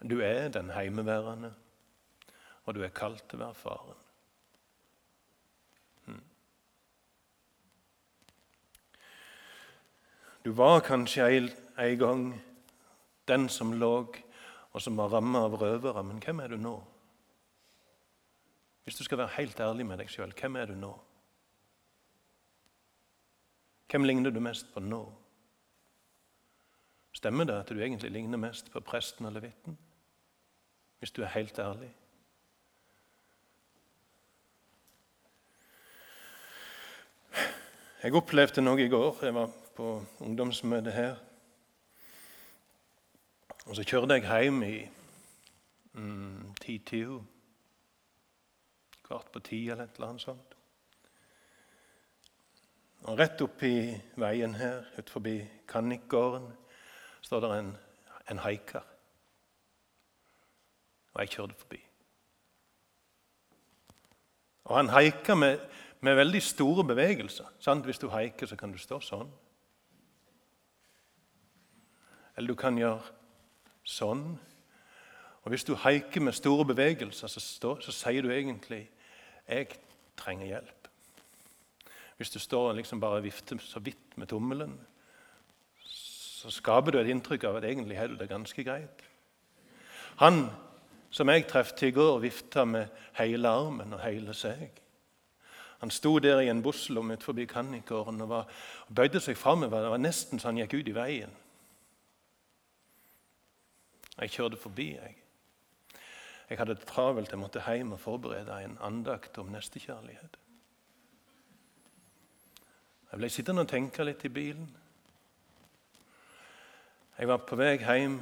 Du 0.10 0.20
er 0.22 0.50
den 0.54 0.70
heimeværende, 0.70 1.54
og 2.66 2.76
du 2.76 2.84
er 2.84 2.94
kalt 2.94 3.26
til 3.30 3.42
å 3.42 3.48
være 3.48 3.58
faren. 3.58 4.02
Du 10.46 10.52
var 10.54 10.84
kanskje 10.86 11.50
en 11.78 11.98
gang 11.98 12.26
den 13.28 13.50
som 13.50 13.74
lå 13.74 13.96
og 14.76 14.82
som 14.82 14.98
var 15.00 15.10
rammet 15.10 15.42
av 15.42 15.56
røvere, 15.58 16.04
men 16.04 16.20
hvem 16.22 16.44
er 16.44 16.54
du 16.54 16.62
nå? 16.62 16.76
Hvis 18.86 18.96
du 18.96 19.04
skal 19.04 19.18
være 19.18 19.34
helt 19.38 19.60
ærlig 19.60 19.86
med 19.86 19.98
deg 19.98 20.10
sjøl, 20.14 20.34
hvem 20.38 20.56
er 20.56 20.70
du 20.70 20.76
nå? 20.78 20.94
Hvem 23.90 24.04
ligner 24.04 24.30
du 24.30 24.40
mest 24.40 24.70
på 24.74 24.80
nå? 24.80 25.02
Stemmer 27.16 27.50
det 27.50 27.58
at 27.60 27.70
du 27.70 27.80
egentlig 27.82 28.12
ligner 28.12 28.38
mest 28.38 28.70
på 28.72 28.80
presten 28.80 29.26
og 29.26 29.34
levitten? 29.34 29.78
Hvis 31.00 31.12
du 31.12 31.22
er 31.24 31.34
helt 31.34 31.60
ærlig? 31.60 31.90
Jeg 38.04 38.14
opplevde 38.14 38.62
noe 38.62 38.84
i 38.84 38.90
går. 38.90 39.24
Jeg 39.26 39.34
var 39.34 39.50
på 39.76 40.06
ungdomsmøte 40.20 40.92
her. 40.92 41.16
Og 43.66 43.76
så 43.76 43.84
kjørte 43.84 44.20
jeg 44.20 44.44
hjem 44.44 44.62
i 44.64 44.76
mm, 45.94 46.54
ti-tida. 46.62 47.24
Kvart 49.06 49.32
på 49.32 49.40
ti 49.46 49.62
eller 49.70 49.86
et 49.86 49.98
eller 50.00 50.14
annet 50.14 50.26
sånt. 50.26 50.56
Og 53.06 53.20
Rett 53.20 53.42
oppi 53.46 53.94
veien 54.18 54.56
her, 54.58 54.86
ut 54.98 55.10
forbi 55.14 55.38
Kannikgården, 55.70 56.48
står 57.22 57.44
det 57.44 57.52
en, 57.60 57.74
en 58.34 58.42
haiker. 58.42 58.86
Og 61.14 61.22
jeg 61.22 61.36
kjørte 61.36 61.60
forbi. 61.60 61.82
Og 64.66 64.78
han 64.78 64.90
haiker 64.90 65.38
med, 65.38 65.60
med 66.02 66.16
veldig 66.16 66.42
store 66.42 66.84
bevegelser. 66.84 67.46
Sant? 67.60 67.86
Hvis 67.86 68.02
du 68.02 68.10
haiker, 68.10 68.50
så 68.50 68.58
kan 68.58 68.74
du 68.74 68.82
stå 68.82 69.00
sånn. 69.06 69.30
Eller 72.36 72.52
du 72.52 72.58
kan 72.60 72.78
gjøre 72.78 73.06
sånn. 73.86 74.26
Og 75.46 75.54
Hvis 75.54 75.64
du 75.64 75.76
haiker 75.78 76.26
med 76.26 76.34
store 76.34 76.66
bevegelser, 76.66 77.30
så, 77.30 77.40
stå, 77.40 77.78
så 77.86 77.94
sier 77.94 78.26
du 78.26 78.34
egentlig 78.34 78.88
'Jeg 79.48 79.68
trenger 80.18 80.46
hjelp'. 80.46 80.90
Hvis 82.18 82.30
du 82.30 82.40
står 82.40 82.70
og 82.70 82.76
liksom 82.76 83.00
bare 83.00 83.22
vifter 83.22 83.58
så 83.58 83.80
vidt 83.80 84.18
med 84.18 84.28
tommelen, 84.28 84.80
så 86.46 86.50
skaper 86.50 86.92
du 86.92 87.00
et 87.00 87.10
inntrykk 87.10 87.44
av 87.44 87.56
at 87.56 87.64
egentlig 87.64 88.08
du 88.08 88.16
det 88.16 88.30
ganske 88.30 88.64
greit. 88.64 89.04
Han 90.18 90.50
som 91.12 91.30
jeg 91.30 91.48
traff 91.48 91.72
i 91.84 91.92
går, 91.92 92.20
vifta 92.20 92.66
med 92.66 92.88
hele 93.14 93.48
armen 93.48 93.94
og 93.94 94.04
hele 94.04 94.34
seg. 94.34 94.72
Han 95.80 95.92
sto 95.92 96.20
der 96.20 96.40
i 96.40 96.50
en 96.50 96.64
busslom 96.64 97.12
utenfor 97.12 97.46
Kannikåren 97.46 98.22
og, 98.22 98.32
og 98.88 98.96
bøyde 98.96 99.20
seg 99.20 99.38
framover. 99.38 99.82
Det 99.82 99.92
var 99.92 99.98
nesten 99.98 100.40
så 100.40 100.48
han 100.48 100.58
gikk 100.58 100.74
ut 100.74 100.88
i 100.88 100.96
veien. 100.96 101.36
Jeg 104.22 104.32
kjørte 104.32 104.58
forbi. 104.58 104.90
Jeg 104.96 105.16
Jeg 106.50 106.58
hadde 106.58 106.76
det 106.76 106.86
travelt. 106.86 107.32
Jeg 107.32 107.40
måtte 107.40 107.64
hjem 107.66 107.92
og 107.96 108.00
forberede 108.00 108.64
en 108.64 108.78
andakt 108.82 109.38
om 109.38 109.50
nestekjærlighet. 109.54 110.38
Jeg 113.12 113.20
ble 113.20 113.30
sittende 113.30 113.64
og 113.64 113.72
tenke 113.72 114.04
litt 114.04 114.26
i 114.26 114.34
bilen. 114.34 114.68
Jeg 117.18 117.28
var 117.32 117.46
på 117.48 117.56
vei 117.56 117.78
hjem. 117.80 118.20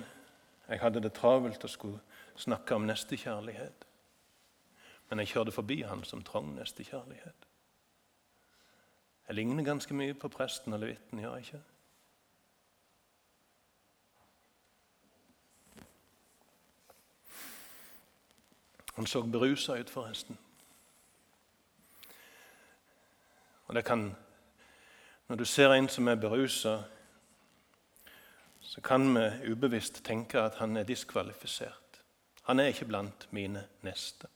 Jeg 0.70 0.80
hadde 0.80 1.02
det 1.04 1.14
travelt 1.18 1.64
og 1.64 1.70
skulle 1.70 2.00
snakke 2.40 2.76
om 2.76 2.86
nestekjærlighet. 2.88 3.88
Men 5.10 5.20
jeg 5.20 5.34
kjørte 5.34 5.52
forbi 5.52 5.82
han 5.82 6.04
som 6.08 6.24
trang 6.24 6.54
nestekjærlighet. 6.56 7.48
Jeg 9.28 9.36
ligner 9.36 9.64
ganske 9.64 9.94
mye 9.94 10.14
på 10.14 10.30
presten 10.32 10.74
og 10.74 10.80
levitten, 10.84 11.20
gjør 11.20 11.36
jeg 11.38 11.46
ikke? 11.48 11.62
Han 18.94 19.08
så 19.08 19.22
berusa 19.22 19.80
ut, 19.80 19.90
forresten. 19.90 20.38
Og 23.68 23.76
det 23.76 23.86
kan, 23.86 24.16
Når 25.28 25.36
du 25.36 25.46
ser 25.46 25.72
en 25.74 25.90
som 25.90 26.08
er 26.08 26.16
berusa, 26.16 26.84
så 28.62 28.82
kan 28.82 29.16
vi 29.16 29.52
ubevisst 29.52 30.04
tenke 30.04 30.42
at 30.42 30.56
han 30.56 30.78
er 30.78 30.84
diskvalifisert. 30.84 32.02
Han 32.44 32.60
er 32.60 32.66
ikke 32.66 32.86
blant 32.86 33.28
mine 33.32 33.64
neste. 33.82 34.28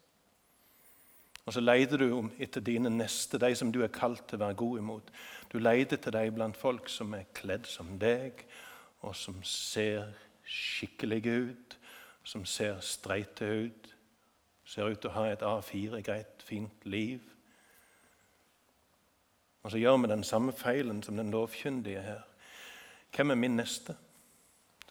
Og 1.46 1.54
så 1.54 1.60
leter 1.60 1.98
du 1.98 2.30
etter 2.40 2.62
dine 2.62 2.90
neste, 2.90 3.38
de 3.38 3.56
som 3.56 3.72
du 3.72 3.82
er 3.84 3.92
kalt 3.94 4.26
til 4.28 4.40
å 4.40 4.46
være 4.46 4.60
god 4.60 4.80
imot. 4.80 5.12
Du 5.52 5.60
leter 5.60 5.98
til 5.98 6.14
dem 6.14 6.34
blant 6.36 6.58
folk 6.58 6.90
som 6.90 7.14
er 7.14 7.30
kledd 7.34 7.68
som 7.72 7.94
deg, 8.00 8.44
og 9.02 9.16
som 9.16 9.38
ser 9.44 10.10
skikkelige 10.44 11.38
ut, 11.48 11.78
som 12.24 12.46
ser 12.46 12.80
streite 12.84 13.48
ut, 13.68 13.94
ser 14.68 14.90
ut 14.92 15.00
til 15.00 15.12
å 15.12 15.16
ha 15.16 15.28
et 15.32 15.44
A4-greit, 15.46 16.44
fint 16.44 16.86
liv. 16.86 17.24
Og 19.64 19.72
så 19.72 19.80
gjør 19.80 20.02
vi 20.04 20.10
den 20.12 20.26
samme 20.28 20.52
feilen 20.56 21.00
som 21.04 21.18
den 21.18 21.32
lovkyndige 21.32 22.04
her. 22.04 22.26
Hvem 23.16 23.32
er 23.32 23.40
min 23.40 23.56
neste? 23.56 23.96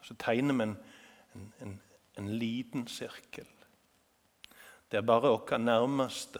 Så 0.02 0.14
tegner 0.14 0.56
vi 0.56 0.62
en, 0.62 0.76
en, 1.34 1.52
en, 1.60 1.76
en 2.16 2.32
liten 2.38 2.88
sirkel 2.88 3.46
der 4.92 5.02
bare 5.02 5.28
våre 5.28 5.58
nærmeste 5.58 6.38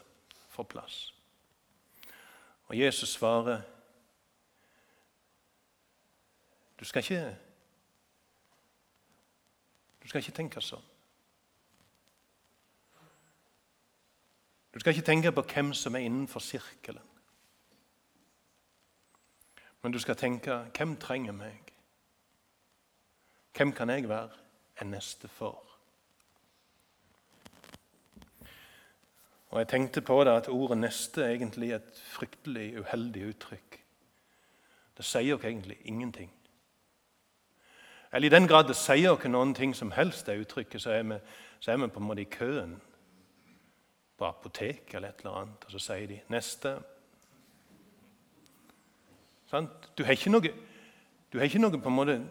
får 0.55 0.69
plass. 0.71 0.99
Og 2.69 2.79
Jesus 2.79 3.09
svarer 3.09 3.61
Du 6.79 6.85
skal 6.85 7.03
ikke 7.03 7.37
Du 10.03 10.09
skal 10.09 10.21
ikke 10.21 10.37
tenke 10.37 10.61
sånn. 10.63 10.85
Du 14.77 14.81
skal 14.81 14.93
ikke 14.93 15.07
tenke 15.07 15.33
på 15.33 15.43
hvem 15.43 15.73
som 15.73 15.95
er 15.95 15.99
innenfor 16.05 16.41
sirkelen. 16.41 17.03
Men 19.83 19.93
du 19.93 19.99
skal 19.99 20.17
tenke 20.17 20.53
hvem 20.77 20.97
trenger 21.01 21.33
meg? 21.33 21.73
Hvem 23.57 23.73
kan 23.73 23.91
jeg 23.91 24.09
være 24.09 24.29
en 24.83 24.91
neste 24.93 25.29
for? 25.29 25.63
Og 29.49 29.59
Jeg 29.59 29.69
tenkte 29.69 30.01
på 30.01 30.25
det 30.25 30.31
at 30.31 30.49
ordet 30.49 30.79
'neste' 30.79 31.21
er 31.21 31.29
egentlig 31.29 31.73
et 31.73 32.03
fryktelig 32.05 32.81
uheldig 32.81 33.29
uttrykk. 33.29 33.85
Det 34.97 35.05
sier 35.05 35.35
oss 35.35 35.45
egentlig 35.45 35.79
ingenting. 35.85 36.33
Eller 38.13 38.27
i 38.27 38.37
den 38.37 38.49
grad 38.49 38.69
det 38.69 38.77
sier 38.77 39.11
oss 39.11 39.25
noen 39.25 39.55
ting 39.55 39.77
som 39.77 39.91
helst, 39.91 40.27
det 40.27 40.41
uttrykket, 40.41 40.83
så 40.83 40.91
er, 40.91 41.03
vi, 41.03 41.19
så 41.61 41.73
er 41.73 41.77
vi 41.77 41.87
på 41.87 42.01
en 42.01 42.07
måte 42.07 42.21
i 42.21 42.25
køen 42.25 42.81
på 44.17 44.25
apotek 44.25 44.95
eller 44.95 45.09
et 45.09 45.19
eller 45.19 45.31
annet, 45.43 45.65
og 45.65 45.71
så 45.71 45.79
sier 45.79 46.07
de 46.07 46.21
'neste'. 46.29 46.83
Sant? 49.47 49.99
Du 49.99 50.05
har 50.05 50.11
ikke 50.11 50.31
noe, 50.31 50.53
du 51.33 51.39
har 51.39 51.45
ikke 51.45 51.59
noe 51.59 51.81
på 51.81 51.89
en 51.89 51.95
måte 51.95 52.29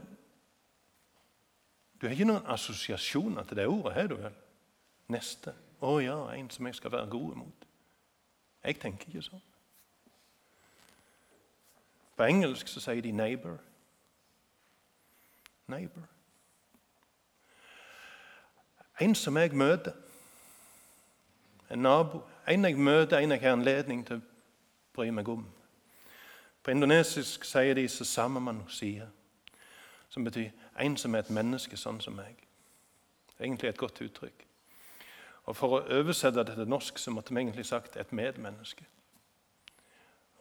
Du 2.02 2.08
har 2.08 2.12
ikke 2.12 2.26
noen 2.26 2.45
assosiasjoner 2.45 3.43
til 3.43 3.58
det 3.58 3.67
ordet, 3.67 3.93
har 3.93 4.08
du 4.08 4.15
vel? 4.15 4.34
Neste. 5.08 5.54
Å 5.82 6.00
ja, 6.00 6.17
en 6.34 6.50
som 6.50 6.65
jeg 6.65 6.76
skal 6.76 6.91
være 6.91 7.10
god 7.10 7.36
mot. 7.36 7.67
Jeg 8.63 8.80
tenker 8.80 9.08
ikke 9.08 9.21
sånn. 9.21 9.41
På 12.15 12.24
engelsk 12.24 12.67
så 12.67 12.80
sier 12.80 13.02
de 13.02 13.12
'neighbor'. 13.12 13.62
Neighbor. 15.67 16.04
En 19.00 19.15
som 19.15 19.38
jeg 19.38 19.56
møter. 19.56 19.93
En 21.71 21.80
nabo. 21.80 22.21
En 22.47 22.65
jeg 22.65 22.78
møter, 22.78 23.17
en 23.17 23.32
jeg 23.32 23.41
har 23.41 23.51
anledning 23.51 24.06
til 24.08 24.15
å 24.15 24.21
bry 24.93 25.10
meg 25.10 25.30
om. 25.30 25.45
På 26.63 26.71
indonesisk 26.71 27.43
sier 27.45 27.73
de 27.73 27.88
'sesama 27.88 28.39
manusia', 28.39 29.08
som 30.10 30.23
betyr 30.23 30.49
en 30.80 30.97
som 30.97 31.15
er 31.15 31.19
et 31.19 31.30
menneske 31.30 31.78
sånn 31.78 32.01
som 32.01 32.13
meg. 32.13 32.36
Det 33.28 33.39
er 33.39 33.43
egentlig 33.43 33.69
et 33.69 33.78
godt 33.78 34.01
uttrykk. 34.01 34.45
Og 35.45 35.56
For 35.56 35.67
å 35.67 35.99
oversette 35.99 36.43
det 36.43 36.56
til 36.56 36.67
norsk 36.67 36.97
så 36.97 37.12
måtte 37.12 37.34
vi 37.34 37.39
egentlig 37.39 37.65
sagt 37.65 37.97
'et 37.97 38.13
medmenneske'. 38.13 38.86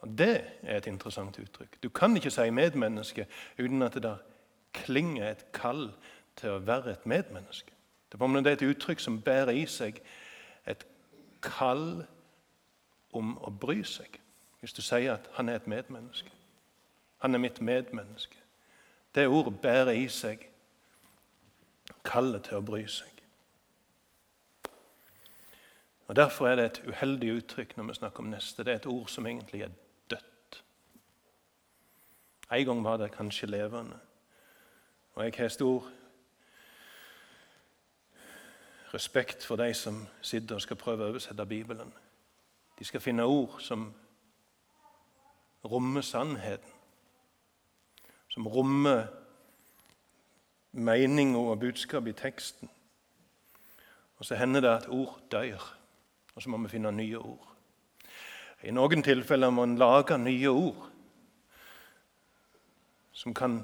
Og 0.01 0.17
Det 0.17 0.43
er 0.63 0.77
et 0.77 0.87
interessant 0.87 1.39
uttrykk. 1.39 1.83
Du 1.83 1.89
kan 1.89 2.15
ikke 2.15 2.31
si 2.31 2.49
'medmenneske' 2.49 3.25
uten 3.59 3.81
at 3.81 3.93
det 3.93 4.03
der 4.03 4.17
klinger 4.73 5.31
et 5.31 5.45
kall 5.51 5.91
til 6.35 6.49
å 6.49 6.59
være 6.59 6.91
et 6.91 7.05
medmenneske. 7.05 7.71
Det 8.11 8.21
er 8.21 8.51
et 8.51 8.61
uttrykk 8.61 8.99
som 8.99 9.21
bærer 9.21 9.49
i 9.49 9.65
seg 9.65 10.01
et 10.67 10.85
kall 11.45 12.05
om 13.15 13.35
å 13.37 13.53
bry 13.53 13.83
seg. 13.87 14.19
Hvis 14.59 14.73
du 14.73 14.81
sier 14.81 15.13
at 15.13 15.29
'han 15.33 15.49
er 15.49 15.55
et 15.55 15.67
medmenneske'. 15.67 16.33
Han 17.17 17.35
er 17.35 17.39
mitt 17.39 17.61
medmenneske. 17.61 18.37
Det 19.15 19.27
ordet 19.27 19.61
bærer 19.61 19.91
i 19.91 20.07
seg 20.07 20.47
kallet 22.03 22.43
til 22.43 22.57
å 22.57 22.65
bry 22.65 22.87
seg. 22.87 23.11
Og 26.07 26.15
Derfor 26.15 26.47
er 26.47 26.55
det 26.55 26.65
et 26.65 26.81
uheldig 26.87 27.31
uttrykk 27.37 27.77
når 27.77 27.83
vi 27.83 27.93
snakker 27.93 28.19
om 28.19 28.29
neste. 28.29 28.63
Det 28.63 28.71
er 28.71 28.75
et 28.75 28.85
ord 28.85 29.07
som 29.09 29.25
egentlig 29.25 29.61
er 29.61 29.71
dødt. 30.09 30.63
En 32.51 32.65
gang 32.65 32.83
var 32.83 32.97
det 32.97 33.11
kanskje 33.11 33.49
levende. 33.49 33.97
Og 35.15 35.23
jeg 35.23 35.33
har 35.37 35.47
stor 35.47 35.87
respekt 38.93 39.45
for 39.45 39.55
de 39.55 39.73
som 39.73 40.07
sitter 40.21 40.55
og 40.55 40.61
skal 40.61 40.79
prøve 40.79 41.05
å 41.05 41.13
oversette 41.13 41.45
Bibelen. 41.45 41.93
De 42.79 42.85
skal 42.85 43.01
finne 43.01 43.25
ord 43.25 43.59
som 43.63 43.89
rommer 45.65 46.01
sannheten, 46.01 46.71
som 48.29 48.47
rommer 48.47 49.07
meninga 50.75 51.39
og 51.39 51.59
budskapet 51.59 52.11
i 52.11 52.19
teksten. 52.19 52.69
Og 54.17 54.25
så 54.25 54.35
hender 54.35 54.61
det 54.61 54.69
at 54.69 54.89
ord 54.89 55.19
dør. 55.31 55.63
Og 56.35 56.41
så 56.41 56.49
må 56.49 56.57
vi 56.57 56.69
finne 56.75 56.91
nye 56.91 57.19
ord. 57.19 57.47
I 58.63 58.71
noen 58.71 59.03
tilfeller 59.03 59.53
må 59.53 59.63
en 59.63 59.77
lage 59.79 60.17
nye 60.17 60.49
ord 60.51 60.87
som, 63.15 63.33
kan, 63.33 63.61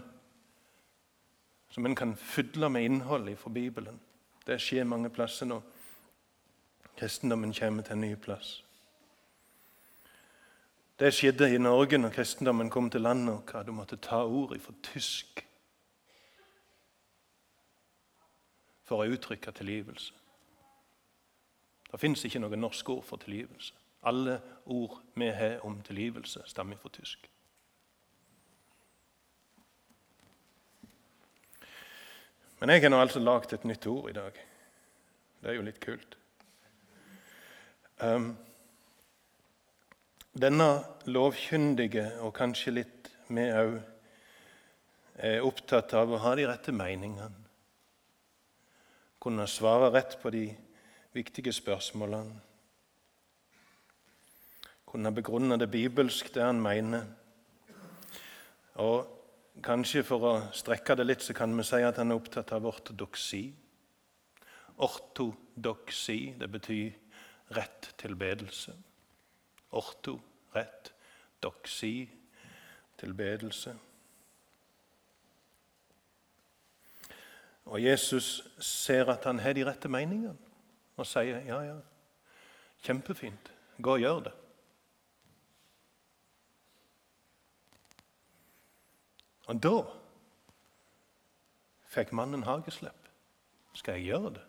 som 1.69 1.85
en 1.85 1.95
kan 1.95 2.15
fylle 2.15 2.69
med 2.69 2.85
innhold 2.87 3.35
fra 3.37 3.49
Bibelen. 3.49 3.99
Det 4.47 4.57
skjer 4.61 4.83
mange 4.83 5.09
plasser 5.09 5.45
når 5.45 5.61
kristendommen 6.97 7.53
kommer 7.53 7.83
til 7.83 7.93
en 7.93 8.01
ny 8.01 8.15
plass. 8.15 8.63
Det 10.99 11.13
skjedde 11.13 11.47
i 11.55 11.57
Norge 11.57 11.97
når 11.97 12.13
kristendommen 12.13 12.69
kom 12.69 12.89
til 12.89 13.01
landet 13.01 13.53
og 13.53 13.65
du 13.65 13.71
måtte 13.71 13.97
ta 13.97 14.23
ordet 14.23 14.61
fra 14.61 14.73
tysk 14.83 15.45
for 18.85 19.01
å 19.01 19.13
uttrykke 19.13 19.51
tilgivelse. 19.51 20.13
Det 21.91 21.99
fins 21.99 22.23
ikke 22.25 22.39
noe 22.39 22.59
norsk 22.59 22.89
ord 22.89 23.03
for 23.07 23.17
tilgivelse. 23.17 23.73
Alle 24.03 24.39
ord 24.65 25.01
vi 25.15 25.27
har 25.27 25.59
om 25.65 25.81
tilgivelse, 25.81 26.43
stammer 26.45 26.77
fra 26.77 26.89
tysk. 26.89 27.29
Men 32.61 32.69
jeg 32.69 32.83
har 32.83 32.91
nå 32.93 32.97
altså 33.01 33.17
lagd 33.17 33.55
et 33.55 33.63
nytt 33.65 33.85
ord 33.89 34.11
i 34.11 34.13
dag. 34.13 34.35
Det 35.41 35.49
er 35.49 35.55
jo 35.57 35.63
litt 35.65 35.79
kult. 35.81 36.11
Um, 37.97 38.35
denne 40.37 40.67
lovkyndige, 41.09 42.03
og 42.21 42.35
kanskje 42.37 42.75
litt 42.75 43.09
vi 43.33 43.47
òg, 43.49 43.79
er 45.25 45.45
opptatt 45.45 45.95
av 45.97 46.13
å 46.13 46.19
ha 46.21 46.33
de 46.37 46.45
rette 46.51 46.73
meningene. 46.73 47.33
Kunne 49.21 49.47
svare 49.49 49.89
rett 49.95 50.13
på 50.21 50.29
de 50.33 50.43
viktige 51.17 51.53
spørsmålene. 51.53 52.37
Kunne 54.85 55.13
begrunne 55.17 55.57
det 55.57 55.69
bibelsk, 55.73 56.29
det 56.37 56.45
han 56.45 56.61
mener. 56.61 57.09
Og 58.85 59.20
Kanskje 59.59 60.03
for 60.07 60.23
å 60.23 60.33
strekke 60.55 60.95
det 60.95 61.05
litt, 61.05 61.25
så 61.25 61.35
kan 61.35 61.51
vi 61.57 61.65
si 61.67 61.81
at 61.83 61.99
han 61.99 62.13
er 62.13 62.21
opptatt 62.21 62.53
av 62.55 62.65
ortodoksi. 62.69 63.43
Ortodoksi, 64.81 66.33
det 66.39 66.47
betyr 66.49 66.95
rett 67.57 67.91
tilbedelse. 67.99 68.73
Orto, 69.75 70.17
rett. 70.55 70.93
Doksi, 71.43 72.09
tilbedelse. 73.01 73.75
Og 77.65 77.83
Jesus 77.83 78.41
ser 78.59 79.09
at 79.11 79.25
han 79.25 79.39
har 79.39 79.53
de 79.57 79.65
rette 79.65 79.89
meningene 79.89 80.37
og 80.99 81.07
sier 81.07 81.41
ja, 81.47 81.57
ja, 81.65 81.77
kjempefint, 82.85 83.51
gå 83.81 83.95
og 83.95 84.03
gjør 84.03 84.23
det. 84.27 84.33
Og 89.51 89.59
da 89.59 89.75
fikk 91.91 92.13
mannen 92.15 92.45
hageslepp. 92.47 93.09
Skal 93.75 93.99
jeg 93.99 94.11
gjøre 94.11 94.33
det? 94.37 94.45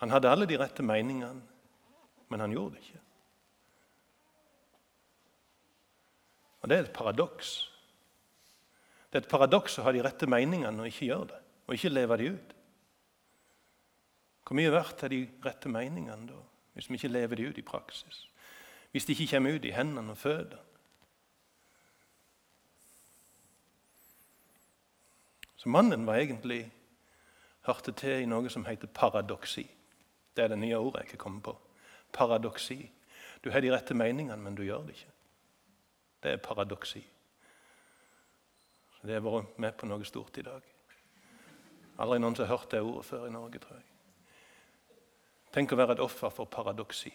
Han 0.00 0.12
hadde 0.12 0.28
alle 0.28 0.48
de 0.48 0.58
rette 0.60 0.84
meningene, 0.84 1.40
men 2.28 2.42
han 2.42 2.52
gjorde 2.52 2.76
det 2.76 2.84
ikke. 2.84 3.00
Og 6.60 6.68
det 6.68 6.76
er 6.76 6.84
et 6.84 6.92
paradoks. 6.96 7.54
Det 9.08 9.20
er 9.20 9.24
et 9.24 9.30
paradoks 9.30 9.78
å 9.78 9.86
ha 9.86 9.92
de 9.94 10.04
rette 10.04 10.28
meningene 10.28 10.82
og 10.82 10.90
ikke 10.90 11.08
gjøre 11.08 11.30
det, 11.32 11.40
og 11.66 11.76
ikke 11.76 11.92
leve 11.92 12.18
de 12.20 12.30
ut. 12.36 12.54
Hvor 14.46 14.58
mye 14.58 14.72
verdt 14.72 15.04
er 15.04 15.12
de 15.12 15.20
rette 15.44 15.72
meningene 15.72 16.28
da, 16.28 16.40
hvis 16.76 16.88
vi 16.90 17.00
ikke 17.00 17.12
lever 17.12 17.40
de 17.40 17.48
ut 17.50 17.60
i 17.60 17.66
praksis? 17.66 18.26
Hvis 18.92 19.08
de 19.08 19.16
ikke 19.16 19.36
kommer 19.36 19.56
ut 19.56 19.64
i 19.64 19.74
hendene 19.76 20.12
og 20.12 20.20
føttene? 20.20 20.75
Så 25.66 25.70
mannen 25.70 26.06
var 26.06 26.14
egentlig 26.14 26.72
hørte 27.66 27.90
til 27.98 28.20
i 28.22 28.26
noe 28.30 28.46
som 28.54 28.62
heter 28.68 28.86
paradoksi. 28.86 29.64
Det 30.30 30.44
er 30.44 30.52
det 30.52 30.58
nye 30.62 30.76
ordet 30.78 31.00
jeg 31.00 31.08
ikke 31.08 31.22
kommer 31.24 31.40
på. 31.42 31.54
Paradoksi. 32.14 32.76
Du 33.42 33.50
har 33.50 33.60
de 33.60 33.72
rette 33.74 33.94
meningene, 33.98 34.36
men 34.38 34.54
du 34.54 34.62
gjør 34.62 34.84
det 34.86 34.94
ikke. 34.94 35.10
Det 36.22 36.32
er 36.32 36.44
paradoksi. 36.44 37.02
Det 39.02 39.16
har 39.16 39.24
vært 39.26 39.58
med 39.58 39.74
på 39.74 39.88
noe 39.90 40.06
stort 40.06 40.38
i 40.38 40.44
dag. 40.46 40.68
Aldri 41.98 42.20
noen 42.22 42.38
som 42.38 42.46
har 42.46 42.52
hørt 42.54 42.70
det 42.70 42.84
ordet 42.86 43.02
før 43.10 43.26
i 43.26 43.34
Norge, 43.34 43.58
tror 43.58 43.74
jeg. 43.80 43.90
Tenk 45.50 45.74
å 45.74 45.80
være 45.82 45.98
et 45.98 46.04
offer 46.06 46.30
for 46.30 46.46
paradoksi. 46.46 47.10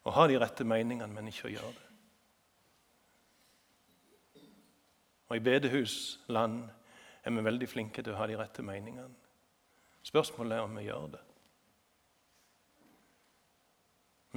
Å 0.00 0.16
ha 0.16 0.26
de 0.32 0.40
rette 0.40 0.64
meningene, 0.64 1.12
men 1.12 1.28
ikke 1.28 1.50
å 1.50 1.54
gjøre 1.58 1.74
det. 1.76 1.86
Og 5.28 5.36
I 5.36 5.44
bedehusland 5.52 6.58
er 7.26 7.34
vi 7.34 7.42
veldig 7.44 7.66
flinke 7.68 8.02
til 8.02 8.14
å 8.14 8.20
ha 8.20 8.26
de 8.30 8.36
rette 8.38 8.62
meningene. 8.62 9.10
Spørsmålet 10.06 10.56
er 10.56 10.62
om 10.62 10.76
vi 10.78 10.84
gjør 10.86 11.08
det. 11.16 11.22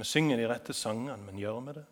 Vi 0.00 0.06
synger 0.08 0.40
de 0.40 0.48
rette 0.50 0.74
sangene, 0.74 1.16
men 1.22 1.38
gjør 1.38 1.60
vi 1.68 1.74
det? 1.76 1.86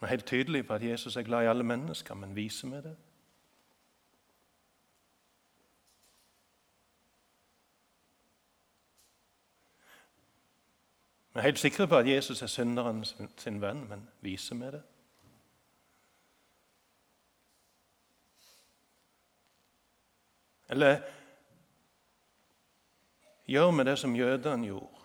Vi 0.00 0.06
er 0.08 0.10
helt 0.16 0.26
tydelige 0.26 0.66
på 0.66 0.74
at 0.74 0.82
Jesus 0.82 1.16
er 1.16 1.22
glad 1.22 1.44
i 1.44 1.52
alle 1.52 1.62
mennesker, 1.62 2.18
men 2.18 2.34
viser 2.34 2.72
vi 2.72 2.82
det? 2.88 2.96
Vi 11.32 11.38
er 11.38 11.42
helt 11.42 11.58
sikre 11.58 11.86
på 11.88 11.96
at 11.96 12.08
Jesus 12.08 12.42
er 12.42 12.46
synderen 12.46 13.04
sin 13.40 13.60
venn, 13.62 13.86
men 13.88 14.08
viser 14.20 14.58
vi 14.60 14.66
det? 14.74 14.82
Eller 20.68 21.00
gjør 23.48 23.70
vi 23.76 23.86
det 23.88 23.96
som 23.98 24.16
jødene 24.16 24.66
gjorde? 24.66 24.98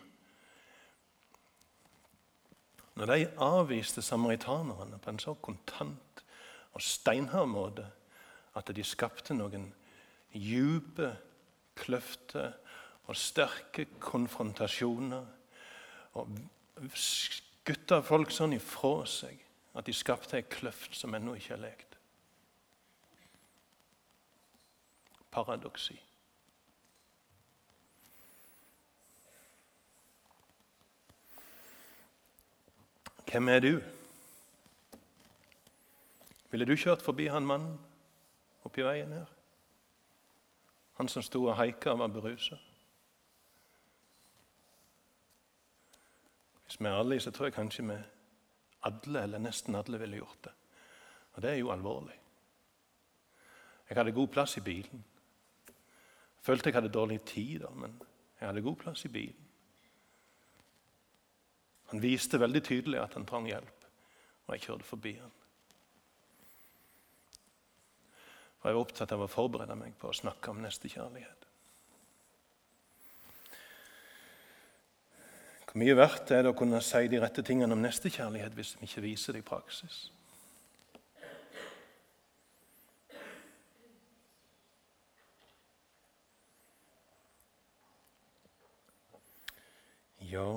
Når 2.95 3.05
de 3.05 3.31
avviste 3.37 4.01
samaritanerne 4.01 4.99
på 4.99 5.09
en 5.09 5.19
så 5.19 5.33
kontant 5.33 6.23
og 6.73 6.81
steinhard 6.81 7.47
måte 7.47 7.87
at 8.57 8.75
de 8.75 8.83
skapte 8.83 9.35
noen 9.37 9.69
dype 10.33 11.13
kløfter 11.77 12.51
og 13.07 13.15
sterke 13.15 13.85
konfrontasjoner 13.99 15.36
og 16.17 16.95
skutta 16.97 18.01
folk 18.05 18.31
sånn 18.33 18.55
ifra 18.57 19.05
seg 19.09 19.43
at 19.77 19.85
de 19.85 19.93
skapte 19.93 20.39
ei 20.39 20.45
kløft 20.49 20.95
som 20.97 21.13
ennå 21.13 21.35
ikke 21.37 21.53
er 21.57 21.63
lekt. 21.67 21.97
Paradoksi. 25.31 25.97
Hvem 33.27 33.49
er 33.51 33.59
du? 33.59 33.73
Ville 36.49 36.65
du 36.65 36.77
kjørt 36.79 37.03
forbi 37.03 37.27
han 37.27 37.45
mannen 37.45 37.75
oppi 38.65 38.85
veien 38.87 39.11
her? 39.11 39.27
Han 40.97 41.11
som 41.11 41.21
sto 41.21 41.43
og 41.45 41.57
haika 41.59 41.91
og 41.91 41.99
var 42.01 42.13
berusa? 42.15 42.57
Hvis 46.67 46.79
vi 46.79 46.85
er 46.85 46.99
ærlige, 46.99 47.23
så 47.23 47.31
tror 47.31 47.47
jeg 47.47 47.53
kanskje 47.55 47.85
vi 47.87 47.95
alle, 48.83 49.21
eller 49.23 49.39
nesten 49.39 49.75
alle, 49.75 49.99
ville 49.99 50.19
gjort 50.19 50.43
det. 50.43 50.51
Og 51.33 51.41
det 51.41 51.51
er 51.51 51.61
jo 51.61 51.71
alvorlig. 51.71 52.19
Jeg 53.89 53.97
hadde 53.97 54.11
god 54.11 54.27
plass 54.27 54.57
i 54.57 54.61
bilen. 54.61 55.05
Følte 56.41 56.69
jeg 56.69 56.75
hadde 56.75 56.91
dårlig 56.91 57.21
tid, 57.21 57.59
da, 57.59 57.69
men 57.71 57.95
jeg 58.39 58.49
hadde 58.49 58.61
god 58.61 58.75
plass 58.75 59.05
i 59.05 59.11
bilen. 59.11 59.47
Han 61.87 62.03
viste 62.03 62.39
veldig 62.39 62.63
tydelig 62.63 62.99
at 62.99 63.13
han 63.15 63.25
trang 63.25 63.47
hjelp, 63.47 63.87
og 64.47 64.55
jeg 64.55 64.65
kjørte 64.67 64.83
forbi 64.83 65.13
han. 65.21 65.31
Og 68.59 68.65
Jeg 68.65 68.75
var 68.75 68.81
opptatt 68.81 69.11
av 69.15 69.23
å 69.23 69.31
forberede 69.31 69.75
meg 69.79 69.95
på 69.95 70.09
å 70.11 70.15
snakke 70.15 70.51
om 70.51 70.59
nestekjærlighet. 70.59 71.46
Hvor 75.77 75.85
mye 75.85 75.93
verdt 75.93 76.31
er 76.33 76.39
det 76.41 76.49
å 76.49 76.57
kunne 76.57 76.79
si 76.81 77.03
de 77.05 77.19
rette 77.21 77.43
tingene 77.45 77.75
om 77.75 77.83
nestekjærlighet 77.85 78.55
hvis 78.57 78.71
vi 78.79 78.87
ikke 78.87 79.01
viser 79.03 79.35
det 79.35 79.43
i 79.43 79.45
praksis? 79.45 80.07
Ja 90.31 90.47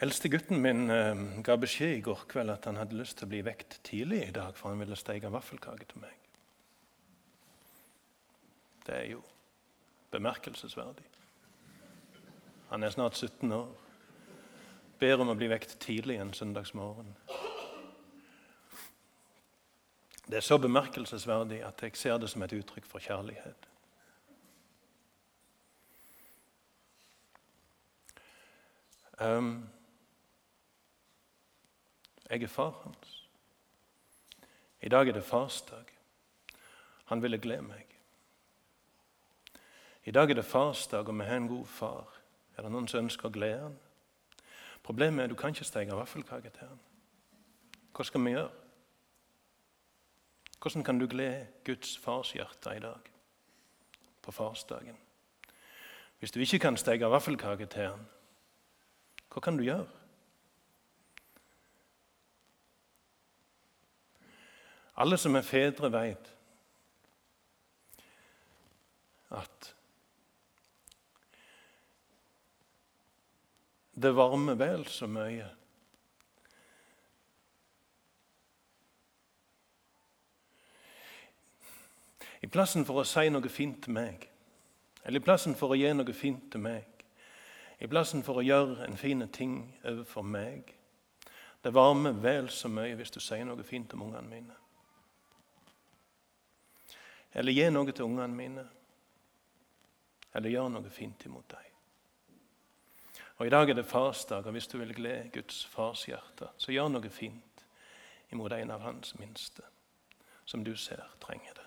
Eldste 0.00 0.28
gutten 0.28 0.60
min 0.60 0.90
eh, 0.90 1.42
ga 1.42 1.54
beskjed 1.56 1.94
i 1.96 2.00
går 2.04 2.26
kveld 2.28 2.52
at 2.52 2.66
han 2.68 2.76
hadde 2.76 2.98
lyst 2.98 3.16
til 3.16 3.24
å 3.24 3.32
bli 3.32 3.38
vekt 3.46 3.78
tidlig 3.86 4.26
i 4.26 4.32
dag, 4.36 4.52
for 4.56 4.68
han 4.68 4.80
ville 4.82 4.96
steke 4.98 5.30
vaffelkake 5.32 5.86
til 5.88 6.02
meg. 6.02 6.18
Det 8.84 8.92
er 8.94 9.06
jo 9.14 9.22
bemerkelsesverdig. 10.12 11.06
Han 12.68 12.82
er 12.84 12.92
snart 12.92 13.16
17 13.16 13.52
år. 13.56 13.70
Ber 15.00 15.22
om 15.24 15.32
å 15.32 15.36
bli 15.38 15.48
vekt 15.48 15.78
tidlig 15.80 16.18
en 16.20 16.34
søndagsmorgen. 16.36 17.14
Det 20.26 20.36
er 20.36 20.44
så 20.44 20.58
bemerkelsesverdig 20.60 21.62
at 21.64 21.80
jeg 21.82 21.96
ser 21.96 22.18
det 22.20 22.28
som 22.28 22.44
et 22.44 22.52
uttrykk 22.52 22.84
for 22.90 23.00
kjærlighet. 23.00 23.68
Um, 29.16 29.64
jeg 32.30 32.42
er 32.42 32.46
far 32.46 32.70
hans. 32.82 33.22
I 34.82 34.88
dag 34.88 35.08
er 35.08 35.12
det 35.12 35.24
farsdag. 35.24 35.84
Han 37.04 37.22
ville 37.22 37.38
glede 37.38 37.62
meg. 37.62 37.86
I 40.04 40.10
dag 40.10 40.30
er 40.30 40.34
det 40.34 40.44
farsdag, 40.44 41.08
og 41.08 41.18
vi 41.18 41.24
har 41.24 41.36
en 41.36 41.48
god 41.48 41.66
far. 41.66 42.12
Er 42.56 42.62
det 42.62 42.70
noen 42.72 42.88
som 42.88 43.04
ønsker 43.04 43.28
å 43.28 43.34
glede 43.34 43.62
han? 43.62 43.78
Problemet 44.86 45.20
er 45.20 45.24
at 45.26 45.34
du 45.34 45.38
kan 45.38 45.54
ikke 45.54 45.66
steke 45.66 45.96
vaffelkake 45.98 46.50
til 46.54 46.68
han. 46.68 46.78
Hva 47.96 48.04
skal 48.04 48.22
vi 48.22 48.36
gjøre? 48.36 48.50
Hvordan 50.62 50.84
kan 50.84 50.98
du 50.98 51.06
glede 51.06 51.46
Guds 51.64 51.98
farshjerte 51.98 52.76
i 52.76 52.80
dag, 52.80 53.10
på 54.22 54.32
farsdagen? 54.32 54.96
Hvis 56.18 56.32
du 56.32 56.40
ikke 56.40 56.58
kan 56.58 56.76
steke 56.76 57.10
vaffelkake 57.10 57.66
til 57.66 57.90
han, 57.90 58.06
hva 59.32 59.40
kan 59.40 59.58
du 59.58 59.66
gjøre? 59.66 59.86
Alle 64.96 65.18
som 65.20 65.36
er 65.36 65.44
fedre, 65.44 65.92
vet 65.92 66.32
at 69.36 69.74
det 73.96 74.12
varmer 74.16 74.54
vel 74.54 74.86
så 74.88 75.08
mye 75.10 75.48
I 82.44 82.48
plassen 82.52 82.84
for 82.86 83.00
å 83.00 83.08
si 83.08 83.26
noe 83.32 83.48
fint 83.50 83.80
til 83.82 83.96
meg, 83.96 84.28
eller 85.02 85.18
i 85.18 85.24
plassen 85.24 85.56
for 85.58 85.72
å 85.74 85.78
gi 85.78 85.88
noe 85.96 86.12
fint 86.14 86.44
til 86.52 86.62
meg, 86.62 86.84
i 87.82 87.88
plassen 87.90 88.22
for 88.22 88.38
å 88.38 88.44
gjøre 88.44 88.86
en 88.86 88.96
fin 88.96 89.24
ting 89.28 89.56
overfor 89.84 90.22
meg 90.22 90.72
Det 91.64 91.74
varmer 91.74 92.12
vel 92.22 92.46
så 92.48 92.68
mye 92.70 92.94
hvis 92.94 93.10
du 93.10 93.18
sier 93.20 93.44
noe 93.44 93.64
fint 93.66 93.92
om 93.96 94.04
ungene 94.06 94.28
mine. 94.30 94.54
Eller 97.36 97.52
gi 97.52 97.68
noe 97.68 97.92
til 97.92 98.06
ungene 98.08 98.32
mine. 98.32 98.64
Eller 100.32 100.54
gjør 100.54 100.70
noe 100.72 100.92
fint 100.92 101.26
imot 101.28 101.50
dem. 101.52 101.62
Og 103.36 103.46
I 103.46 103.52
dag 103.52 103.68
er 103.68 103.76
det 103.76 103.84
farsdag, 103.84 104.46
og 104.48 104.56
hvis 104.56 104.68
du 104.72 104.78
vil 104.78 104.94
glede 104.96 105.28
Guds 105.34 105.66
farshjerte, 105.68 106.48
så 106.56 106.72
gjør 106.72 106.88
noe 106.88 107.10
fint 107.12 107.64
imot 108.32 108.52
en 108.56 108.72
av 108.72 108.80
hans 108.80 109.12
minste, 109.20 109.64
som 110.48 110.64
du 110.64 110.72
ser 110.80 111.04
trenger 111.20 111.58
det. 111.58 111.66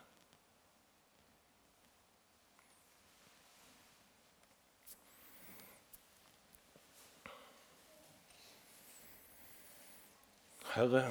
Herre, 10.70 11.06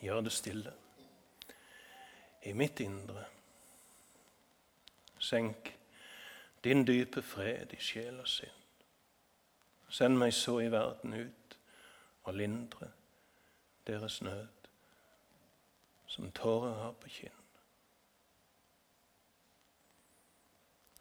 gjør 0.00 0.24
det 0.24 0.32
stille 0.32 0.72
i 2.44 2.52
mitt 2.52 2.80
indre. 2.80 3.24
Senk 5.24 5.72
din 6.64 6.84
dype 6.86 7.22
fred 7.22 7.72
i 7.72 7.80
sjel 7.80 8.20
og 8.20 8.28
sinn. 8.28 8.60
Send 9.88 10.18
meg 10.18 10.34
så 10.34 10.58
i 10.60 10.70
verden 10.72 11.14
ut 11.14 11.56
og 12.24 12.34
lindre 12.34 12.90
deres 13.86 14.22
nød 14.22 14.68
som 16.06 16.30
tårer 16.32 16.74
har 16.74 16.92
på 17.00 17.08
kinn. 17.08 17.40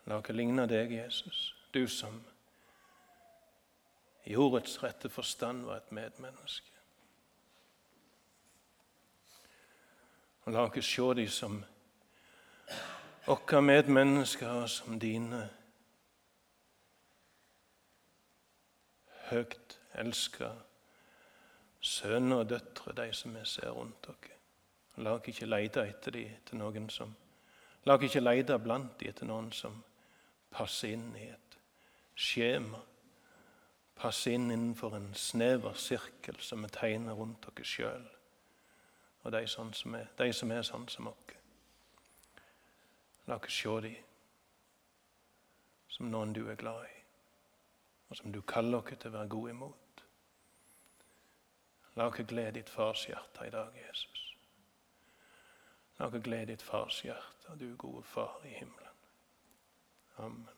La 0.05 0.19
oss 0.19 0.31
ligne 0.35 0.65
deg, 0.67 0.91
Jesus, 0.91 1.53
du 1.73 1.85
som 1.87 2.17
i 4.25 4.35
ordets 4.35 4.75
rette 4.83 5.09
forstand 5.09 5.63
var 5.67 5.79
et 5.79 5.91
medmenneske. 5.95 6.71
Og 10.43 10.51
la 10.55 10.65
oss 10.67 10.89
se 10.89 11.07
de 11.15 11.27
som 11.31 11.61
våre 13.25 13.61
medmennesker 13.61 14.65
som 14.67 14.99
dine 14.99 15.49
høyt 19.29 19.79
elska 19.95 20.49
sønner 21.83 22.43
og 22.43 22.49
døtre, 22.49 22.93
de 22.97 23.13
som 23.13 23.35
vi 23.35 23.45
ser 23.45 23.71
rundt 23.71 24.07
dere. 24.07 24.37
La 25.03 25.15
oss 25.15 25.27
ikke 25.27 25.47
lete 25.49 25.85
etter 25.89 26.13
dem 26.13 26.33
etter 26.35 26.59
noen 26.59 26.89
som 26.93 27.15
La 27.85 27.95
oss 27.97 28.03
ikke 28.07 28.23
lete 28.23 28.57
blant 28.59 28.99
dem 28.99 29.09
etter 29.09 29.27
noen 29.27 29.51
som 29.51 29.81
passer 30.53 30.93
inn 30.93 31.09
i 31.19 31.25
et 31.27 31.57
skjema. 32.15 32.79
Passer 33.95 34.35
inn 34.37 34.51
innenfor 34.51 34.95
en 34.95 35.09
snever 35.15 35.75
sirkel 35.79 36.39
som 36.39 36.63
vi 36.63 36.71
tegner 36.75 37.15
rundt 37.17 37.47
dere 37.47 37.67
sjøl 37.67 38.09
og 39.23 39.31
de, 39.31 39.45
sånn 39.47 39.71
som 39.71 39.95
er, 39.95 40.09
de 40.19 40.33
som 40.35 40.51
er 40.51 40.65
sånn 40.67 40.87
som 40.91 41.07
oss. 41.07 41.42
La 43.27 43.35
oss 43.35 43.53
se 43.55 43.81
dem 43.81 43.95
som 45.93 46.09
noen 46.09 46.33
du 46.33 46.47
er 46.49 46.57
glad 46.59 46.85
i, 46.87 47.01
og 48.09 48.17
som 48.17 48.31
du 48.33 48.41
kaller 48.41 48.81
oss 48.81 48.97
til 48.97 49.11
å 49.11 49.17
være 49.17 49.31
gode 49.35 49.53
imot. 49.53 50.03
La 51.95 52.07
oss 52.09 52.25
glede 52.27 52.57
ditt 52.57 52.71
fars 52.73 53.05
hjerte 53.07 53.47
i 53.47 53.53
dag, 53.53 53.77
Jesus. 53.77 54.23
La 55.99 56.09
oss 56.09 56.25
glede 56.25 56.51
ditt 56.51 56.65
fars 56.65 57.03
hjerte, 57.05 57.57
du 57.59 57.75
gode 57.77 58.03
far 58.03 58.41
i 58.43 58.57
himmelen. 58.57 59.05
Amen. 60.17 60.52